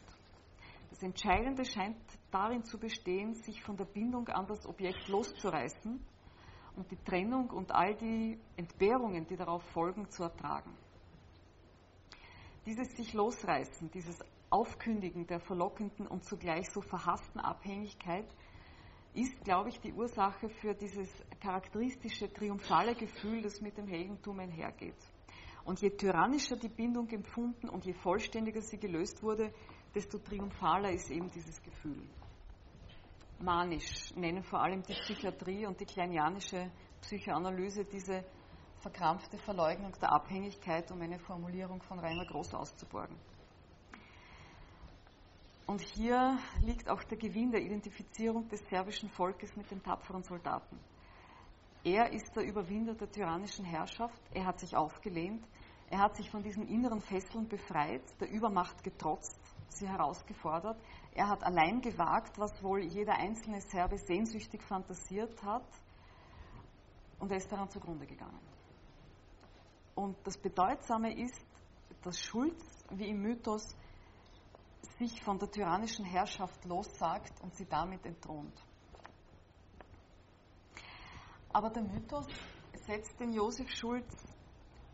Das 0.90 1.02
Entscheidende 1.02 1.64
scheint 1.64 1.96
darin 2.30 2.62
zu 2.62 2.78
bestehen, 2.78 3.34
sich 3.34 3.60
von 3.60 3.76
der 3.76 3.86
Bindung 3.86 4.28
an 4.28 4.46
das 4.46 4.64
Objekt 4.66 5.08
loszureißen 5.08 6.00
und 6.76 6.90
die 6.92 7.02
Trennung 7.04 7.50
und 7.50 7.72
all 7.72 7.96
die 7.96 8.38
Entbehrungen, 8.56 9.26
die 9.26 9.36
darauf 9.36 9.64
folgen, 9.72 10.08
zu 10.10 10.22
ertragen. 10.22 10.70
Dieses 12.66 12.96
sich 12.96 13.12
losreißen, 13.12 13.90
dieses 13.90 14.18
Aufkündigen 14.50 15.26
der 15.26 15.40
verlockenden 15.40 16.06
und 16.06 16.24
zugleich 16.24 16.70
so 16.70 16.80
verhassten 16.80 17.40
Abhängigkeit 17.40 18.26
ist, 19.12 19.44
glaube 19.44 19.68
ich, 19.68 19.80
die 19.80 19.92
Ursache 19.92 20.48
für 20.48 20.74
dieses 20.74 21.08
charakteristische 21.40 22.32
triumphale 22.32 22.94
Gefühl, 22.94 23.42
das 23.42 23.60
mit 23.60 23.76
dem 23.76 23.86
Heldentum 23.86 24.40
einhergeht. 24.40 24.96
Und 25.64 25.80
je 25.80 25.90
tyrannischer 25.90 26.56
die 26.56 26.68
Bindung 26.68 27.08
empfunden 27.10 27.68
und 27.68 27.84
je 27.84 27.94
vollständiger 27.94 28.60
sie 28.60 28.78
gelöst 28.78 29.22
wurde, 29.22 29.52
desto 29.94 30.18
triumphaler 30.18 30.90
ist 30.90 31.10
eben 31.10 31.30
dieses 31.30 31.62
Gefühl. 31.62 32.02
manisch 33.40 34.14
nennen 34.16 34.42
vor 34.42 34.62
allem 34.62 34.82
die 34.82 34.94
Psychiatrie 34.94 35.66
und 35.66 35.78
die 35.80 35.84
kleinianische 35.84 36.70
Psychoanalyse 37.00 37.84
diese 37.84 38.24
verkrampfte 38.84 39.38
Verleugnung 39.38 39.92
der 39.98 40.12
Abhängigkeit, 40.12 40.90
um 40.90 41.00
eine 41.00 41.18
Formulierung 41.18 41.80
von 41.80 41.98
Rainer 41.98 42.26
Groß 42.26 42.52
auszuborgen. 42.52 43.16
Und 45.66 45.80
hier 45.80 46.38
liegt 46.60 46.90
auch 46.90 47.02
der 47.04 47.16
Gewinn 47.16 47.50
der 47.50 47.62
Identifizierung 47.62 48.46
des 48.50 48.60
serbischen 48.68 49.08
Volkes 49.08 49.56
mit 49.56 49.70
den 49.70 49.82
tapferen 49.82 50.22
Soldaten. 50.22 50.78
Er 51.82 52.12
ist 52.12 52.36
der 52.36 52.44
Überwinder 52.44 52.92
der 52.92 53.10
tyrannischen 53.10 53.64
Herrschaft, 53.64 54.20
er 54.34 54.44
hat 54.44 54.60
sich 54.60 54.76
aufgelehnt, 54.76 55.46
er 55.88 56.00
hat 56.00 56.16
sich 56.16 56.30
von 56.30 56.42
diesen 56.42 56.68
inneren 56.68 57.00
Fesseln 57.00 57.48
befreit, 57.48 58.02
der 58.20 58.30
Übermacht 58.30 58.84
getrotzt, 58.84 59.40
sie 59.70 59.88
herausgefordert, 59.88 60.78
er 61.14 61.30
hat 61.30 61.42
allein 61.42 61.80
gewagt, 61.80 62.38
was 62.38 62.62
wohl 62.62 62.82
jeder 62.82 63.14
einzelne 63.14 63.62
Serbe 63.62 63.96
sehnsüchtig 63.96 64.62
fantasiert 64.62 65.42
hat, 65.42 65.66
und 67.18 67.30
er 67.30 67.38
ist 67.38 67.50
daran 67.50 67.70
zugrunde 67.70 68.06
gegangen. 68.06 68.53
Und 69.94 70.16
das 70.24 70.36
Bedeutsame 70.36 71.16
ist, 71.18 71.46
dass 72.02 72.20
Schulz, 72.20 72.84
wie 72.90 73.08
im 73.08 73.20
Mythos, 73.20 73.76
sich 74.98 75.22
von 75.22 75.38
der 75.38 75.50
tyrannischen 75.50 76.04
Herrschaft 76.04 76.64
lossagt 76.64 77.40
und 77.42 77.54
sie 77.54 77.66
damit 77.66 78.04
entthront. 78.04 78.54
Aber 81.52 81.70
der 81.70 81.82
Mythos 81.82 82.26
setzt 82.86 83.18
den 83.20 83.32
Josef 83.32 83.70
Schulz 83.70 84.12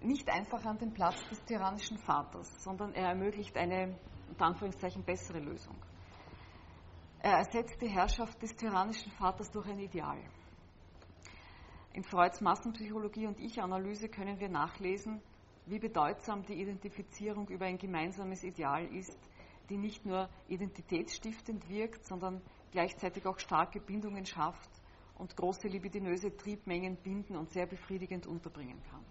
nicht 0.02 0.28
einfach 0.28 0.64
an 0.64 0.78
den 0.78 0.92
Platz 0.92 1.16
des 1.28 1.42
tyrannischen 1.44 1.98
Vaters, 1.98 2.62
sondern 2.62 2.92
er 2.94 3.08
ermöglicht 3.08 3.56
eine, 3.56 3.98
unter 4.28 4.46
Anführungszeichen, 4.46 5.04
bessere 5.04 5.40
Lösung. 5.40 5.76
Er 7.22 7.38
ersetzt 7.38 7.80
die 7.82 7.88
Herrschaft 7.88 8.40
des 8.42 8.56
tyrannischen 8.56 9.12
Vaters 9.12 9.50
durch 9.50 9.68
ein 9.68 9.78
Ideal. 9.78 10.18
In 11.92 12.04
Freuds 12.04 12.40
Massenpsychologie 12.40 13.26
und 13.26 13.40
Ich-Analyse 13.40 14.08
können 14.08 14.38
wir 14.38 14.48
nachlesen, 14.48 15.20
wie 15.66 15.80
bedeutsam 15.80 16.44
die 16.44 16.54
Identifizierung 16.54 17.48
über 17.48 17.66
ein 17.66 17.78
gemeinsames 17.78 18.44
Ideal 18.44 18.86
ist, 18.94 19.18
die 19.68 19.76
nicht 19.76 20.06
nur 20.06 20.28
identitätsstiftend 20.48 21.68
wirkt, 21.68 22.04
sondern 22.04 22.42
gleichzeitig 22.70 23.26
auch 23.26 23.38
starke 23.38 23.80
Bindungen 23.80 24.24
schafft 24.24 24.70
und 25.16 25.36
große 25.36 25.68
libidinöse 25.68 26.36
Triebmengen 26.36 26.96
binden 26.96 27.36
und 27.36 27.50
sehr 27.50 27.66
befriedigend 27.66 28.26
unterbringen 28.26 28.80
kann. 28.90 29.04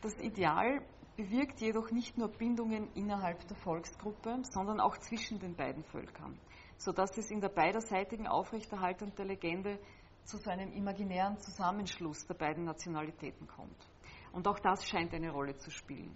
Das 0.00 0.18
Ideal 0.20 0.80
bewirkt 1.16 1.60
jedoch 1.60 1.90
nicht 1.90 2.16
nur 2.16 2.28
Bindungen 2.28 2.92
innerhalb 2.94 3.46
der 3.48 3.56
Volksgruppe, 3.56 4.40
sondern 4.42 4.80
auch 4.80 4.96
zwischen 4.98 5.40
den 5.40 5.56
beiden 5.56 5.82
Völkern, 5.82 6.38
sodass 6.76 7.18
es 7.18 7.30
in 7.30 7.40
der 7.40 7.48
beiderseitigen 7.48 8.28
Aufrechterhaltung 8.28 9.12
der 9.16 9.24
Legende 9.24 9.80
zu 10.28 10.36
so 10.36 10.50
einem 10.50 10.72
imaginären 10.72 11.38
Zusammenschluss 11.38 12.26
der 12.26 12.34
beiden 12.34 12.64
Nationalitäten 12.64 13.46
kommt. 13.46 13.88
Und 14.32 14.46
auch 14.46 14.58
das 14.58 14.86
scheint 14.86 15.12
eine 15.14 15.30
Rolle 15.30 15.56
zu 15.56 15.70
spielen 15.70 16.14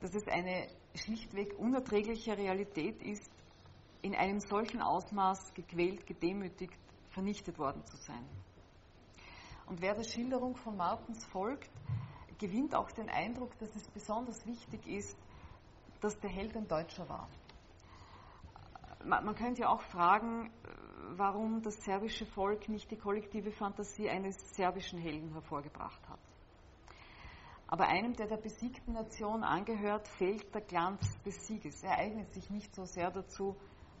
dass 0.00 0.14
es 0.14 0.28
eine 0.28 0.68
schlichtweg 0.94 1.58
unerträgliche 1.58 2.36
Realität 2.36 3.02
ist, 3.02 3.30
in 4.02 4.14
einem 4.14 4.40
solchen 4.40 4.80
Ausmaß 4.80 5.54
gequält, 5.54 6.06
gedemütigt, 6.06 6.78
vernichtet 7.10 7.58
worden 7.58 7.84
zu 7.84 7.96
sein. 7.96 8.24
Und 9.66 9.80
wer 9.80 9.94
der 9.94 10.04
Schilderung 10.04 10.56
von 10.56 10.76
Martens 10.76 11.24
folgt, 11.26 11.70
gewinnt 12.38 12.74
auch 12.74 12.90
den 12.92 13.08
Eindruck, 13.08 13.58
dass 13.58 13.74
es 13.74 13.88
besonders 13.88 14.46
wichtig 14.46 14.86
ist, 14.86 15.18
dass 16.00 16.18
der 16.20 16.30
Held 16.30 16.56
ein 16.56 16.68
Deutscher 16.68 17.08
war. 17.08 17.28
Man 19.04 19.34
könnte 19.34 19.62
ja 19.62 19.68
auch 19.68 19.82
fragen, 19.82 20.50
warum 21.16 21.62
das 21.62 21.76
serbische 21.84 22.26
Volk 22.26 22.68
nicht 22.68 22.90
die 22.90 22.96
kollektive 22.96 23.50
Fantasie 23.52 24.08
eines 24.08 24.36
serbischen 24.54 24.98
Helden 24.98 25.32
hervorgebracht 25.32 26.08
hat. 26.08 26.20
Aber 27.66 27.86
einem, 27.86 28.14
der 28.14 28.26
der 28.26 28.38
besiegten 28.38 28.94
Nation 28.94 29.44
angehört, 29.44 30.08
fehlt 30.08 30.54
der 30.54 30.62
Glanz 30.62 31.20
des 31.22 31.46
Sieges. 31.46 31.82
Er 31.82 31.98
eignet 31.98 32.32
sich 32.32 32.48
nicht 32.48 32.74
so 32.74 32.84
sehr 32.84 33.10
dazu, 33.10 33.56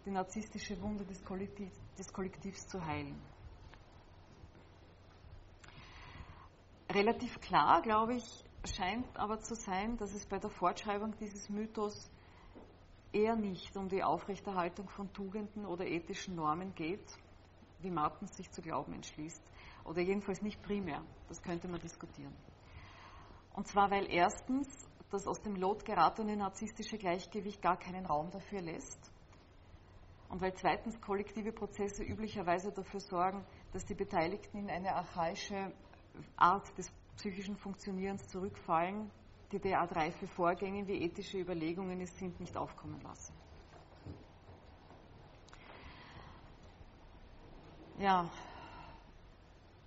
die 0.06 0.10
narzisstische 0.10 0.80
Wunde 0.80 1.04
des, 1.04 1.22
Kollektiv, 1.22 1.70
des 1.98 2.10
Kollektivs 2.12 2.66
zu 2.66 2.84
heilen. 2.84 3.20
Relativ 6.90 7.38
klar, 7.40 7.82
glaube 7.82 8.14
ich, 8.14 8.44
scheint 8.64 9.14
aber 9.18 9.38
zu 9.40 9.54
sein, 9.54 9.98
dass 9.98 10.14
es 10.14 10.24
bei 10.26 10.38
der 10.38 10.50
Fortschreibung 10.50 11.14
dieses 11.18 11.50
Mythos 11.50 12.10
eher 13.12 13.36
nicht 13.36 13.76
um 13.76 13.88
die 13.88 14.02
Aufrechterhaltung 14.02 14.88
von 14.88 15.12
Tugenden 15.12 15.66
oder 15.66 15.86
ethischen 15.86 16.34
Normen 16.34 16.74
geht, 16.74 17.06
wie 17.80 17.90
Martens 17.90 18.36
sich 18.36 18.50
zu 18.50 18.60
glauben 18.60 18.92
entschließt, 18.92 19.42
oder 19.84 20.00
jedenfalls 20.00 20.42
nicht 20.42 20.62
primär. 20.62 21.02
Das 21.28 21.42
könnte 21.42 21.68
man 21.68 21.80
diskutieren. 21.80 22.34
Und 23.54 23.66
zwar, 23.66 23.90
weil 23.90 24.06
erstens 24.10 24.68
das 25.10 25.26
aus 25.26 25.40
dem 25.40 25.56
Lot 25.56 25.84
geratene 25.84 26.36
narzisstische 26.36 26.98
Gleichgewicht 26.98 27.62
gar 27.62 27.78
keinen 27.78 28.04
Raum 28.04 28.30
dafür 28.30 28.60
lässt. 28.60 29.10
Und 30.28 30.42
weil 30.42 30.52
zweitens 30.54 31.00
kollektive 31.00 31.52
Prozesse 31.52 32.04
üblicherweise 32.04 32.70
dafür 32.70 33.00
sorgen, 33.00 33.44
dass 33.72 33.86
die 33.86 33.94
Beteiligten 33.94 34.58
in 34.58 34.70
eine 34.70 34.94
archaische 34.94 35.72
Art 36.36 36.76
des 36.76 36.90
psychischen 37.16 37.56
Funktionierens 37.56 38.28
zurückfallen, 38.28 39.10
die 39.52 39.58
derart 39.58 39.94
reife 39.96 40.26
Vorgänge 40.26 40.86
wie 40.86 41.02
ethische 41.02 41.38
Überlegungen 41.38 42.00
es 42.00 42.16
sind, 42.18 42.38
nicht 42.40 42.56
aufkommen 42.56 43.00
lassen. 43.00 43.34
Ja, 47.98 48.30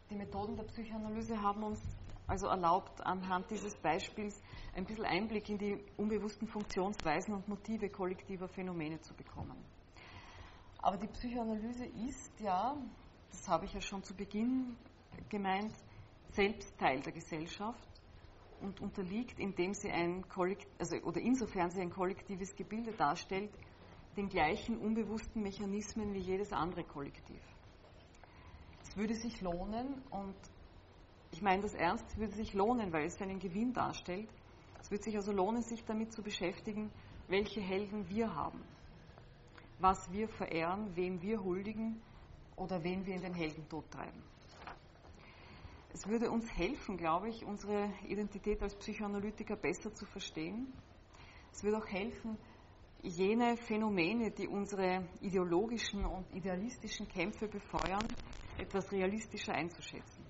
die 0.10 0.16
Methoden 0.16 0.58
der 0.58 0.64
Psychoanalyse 0.64 1.42
haben 1.42 1.64
uns 1.64 1.80
also 2.28 2.48
erlaubt, 2.48 3.06
anhand 3.06 3.50
dieses 3.50 3.76
Beispiels 3.76 4.42
ein 4.76 4.86
bisschen 4.86 5.06
Einblick 5.06 5.50
in 5.50 5.58
die 5.58 5.84
unbewussten 5.98 6.48
Funktionsweisen 6.48 7.34
und 7.34 7.48
Motive 7.48 7.90
kollektiver 7.90 8.48
Phänomene 8.48 9.00
zu 9.02 9.14
bekommen. 9.14 9.58
Aber 10.80 10.98
die 10.98 11.08
Psychoanalyse 11.08 11.86
ist 11.86 12.40
ja, 12.40 12.76
das 13.32 13.48
habe 13.48 13.66
ich 13.66 13.74
ja 13.74 13.82
schon 13.82 14.04
zu 14.04 14.14
Beginn 14.16 14.76
gemeint, 15.30 15.74
selbst 16.32 16.78
Teil 16.78 17.02
der 17.02 17.14
Gesellschaft 17.14 17.91
und 18.62 18.82
unterliegt, 18.82 19.40
indem 19.40 19.74
sie 19.74 19.90
ein 19.90 20.28
Kollekt 20.30 20.68
also, 20.80 20.98
oder 20.98 21.20
insofern 21.20 21.70
sie 21.70 21.82
ein 21.82 21.90
kollektives 21.90 22.56
Gebilde 22.56 22.92
darstellt, 22.92 23.52
den 24.18 24.30
gleichen 24.30 24.78
unbewussten 24.78 25.42
Mechanismen 25.42 26.14
wie 26.14 26.20
jedes 26.20 26.52
andere 26.52 26.84
Kollektiv. 26.84 27.42
Es 28.84 28.98
würde 28.98 29.16
sich 29.16 29.42
lohnen 29.42 30.02
und 30.10 30.36
ich 31.32 31.42
meine 31.42 31.62
das 31.62 31.74
ernst, 31.74 32.06
es 32.10 32.18
würde 32.18 32.34
sich 32.34 32.54
lohnen, 32.54 32.92
weil 32.92 33.06
es 33.06 33.22
einen 33.22 33.40
Gewinn 33.40 33.74
darstellt. 33.74 34.30
Es 34.82 34.92
wird 34.92 35.04
sich 35.04 35.16
also 35.16 35.32
lohnen, 35.32 35.62
sich 35.62 35.86
damit 35.86 36.12
zu 36.12 36.22
beschäftigen, 36.22 36.92
welche 37.28 37.62
Helden 37.62 38.10
wir 38.10 38.36
haben, 38.36 38.62
was 39.80 40.12
wir 40.12 40.28
verehren, 40.28 40.96
wem 40.96 41.22
wir 41.22 41.42
huldigen 41.42 42.02
oder 42.58 42.84
wen 42.84 43.06
wir 43.06 43.16
in 43.16 43.22
den 43.22 43.34
Heldentod 43.34 43.90
treiben. 43.90 44.22
Es 45.94 46.08
würde 46.08 46.32
uns 46.32 46.50
helfen, 46.56 46.96
glaube 46.96 47.28
ich, 47.28 47.44
unsere 47.44 47.92
Identität 48.08 48.62
als 48.64 48.76
Psychoanalytiker 48.76 49.58
besser 49.58 49.94
zu 49.94 50.06
verstehen. 50.06 50.72
Es 51.52 51.64
würde 51.64 51.80
auch 51.80 51.88
helfen, 51.88 52.38
jene 53.02 53.58
Phänomene, 53.58 54.32
die 54.32 54.48
unsere 54.48 55.04
ideologischen 55.20 56.06
und 56.06 56.34
idealistischen 56.34 57.10
Kämpfe 57.10 57.48
befeuern, 57.50 58.08
etwas 58.58 58.90
realistischer 58.94 59.54
einzuschätzen. 59.54 60.26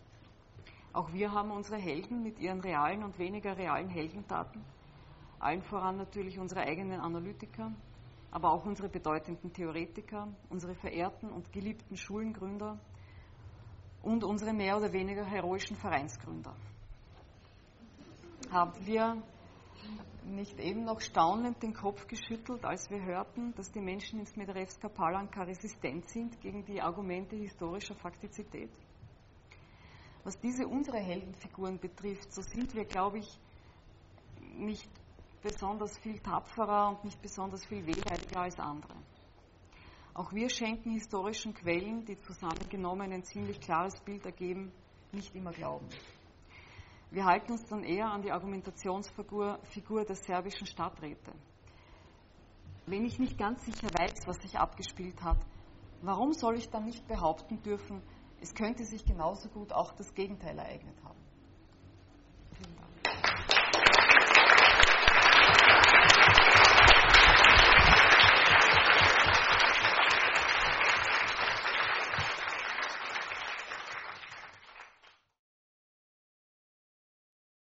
Auch 0.94 1.14
wir 1.14 1.32
haben 1.32 1.52
unsere 1.52 1.78
Helden 1.78 2.24
mit 2.24 2.40
ihren 2.40 2.60
realen 2.62 3.04
und 3.04 3.20
weniger 3.20 3.56
realen 3.56 3.90
Heldentaten. 3.90 4.66
Allen 5.40 5.62
voran 5.62 5.98
natürlich 5.98 6.40
unsere 6.40 6.62
eigenen 6.62 7.00
Analytiker, 7.00 7.72
aber 8.32 8.52
auch 8.52 8.66
unsere 8.66 8.90
bedeutenden 8.90 9.54
Theoretiker, 9.54 10.28
unsere 10.50 10.74
verehrten 10.74 11.30
und 11.30 11.52
geliebten 11.52 11.98
Schulengründer 11.98 12.80
und 14.04 14.24
unsere 14.24 14.54
mehr 14.54 14.78
oder 14.78 14.92
weniger 14.94 15.26
heroischen 15.26 15.76
Vereinsgründer. 15.76 16.56
Haben 18.50 18.86
wir 18.86 19.22
nicht 20.24 20.60
eben 20.60 20.84
noch 20.84 21.02
staunend 21.02 21.62
den 21.64 21.74
Kopf 21.74 22.08
geschüttelt, 22.08 22.64
als 22.66 22.90
wir 22.90 23.04
hörten, 23.04 23.54
dass 23.56 23.72
die 23.72 23.80
Menschen 23.80 24.20
in 24.20 24.26
Smederevska 24.26 24.90
Palanka 24.90 25.44
resistent 25.44 26.10
sind 26.10 26.40
gegen 26.42 26.66
die 26.66 26.82
Argumente 26.82 27.36
historischer 27.36 27.96
Faktizität? 27.96 28.72
Was 30.24 30.40
diese 30.40 30.68
unsere 30.68 31.00
Heldenfiguren 31.00 31.80
betrifft, 31.80 32.32
so 32.34 32.42
sind 32.42 32.76
wir, 32.76 32.86
glaube 32.86 33.20
ich, 33.20 33.40
nicht 34.56 34.90
besonders 35.42 35.98
viel 35.98 36.20
tapferer 36.20 36.90
und 36.90 37.04
nicht 37.04 37.22
besonders 37.22 37.66
viel 37.66 37.86
wehleidiger 37.86 38.42
als 38.42 38.60
andere. 38.60 38.94
Auch 40.14 40.34
wir 40.34 40.50
schenken 40.50 40.92
historischen 40.92 41.54
Quellen, 41.54 42.04
die 42.04 42.20
zusammengenommen 42.20 43.14
ein 43.14 43.24
ziemlich 43.24 43.62
klares 43.62 44.00
Bild 44.02 44.26
ergeben, 44.26 44.74
nicht 45.14 45.34
immer 45.34 45.52
Glauben. 45.52 45.88
Wir 47.12 47.26
halten 47.26 47.54
uns 47.54 47.66
dann 47.66 47.84
eher 47.84 48.08
an 48.08 48.22
die 48.22 48.32
Argumentationsfigur 48.32 49.60
Figur 49.64 50.04
der 50.04 50.16
serbischen 50.16 50.68
Stadträte. 50.68 51.32
wenn 52.86 53.06
ich 53.06 53.20
nicht 53.20 53.38
ganz 53.38 53.64
sicher 53.64 53.88
weiß, 53.88 54.28
was 54.28 54.38
sich 54.42 54.58
abgespielt 54.58 55.22
hat, 55.24 55.40
warum 56.02 56.34
soll 56.34 56.58
ich 56.58 56.70
dann 56.70 56.86
nicht 56.86 57.08
behaupten 57.08 57.62
dürfen, 57.62 58.02
es 58.42 58.54
könnte 58.54 58.84
sich 58.84 59.06
genauso 59.06 59.48
gut 59.50 59.72
auch 59.72 59.94
das 59.94 60.14
Gegenteil 60.14 60.58
ereignet 60.58 60.98
haben? 61.04 61.20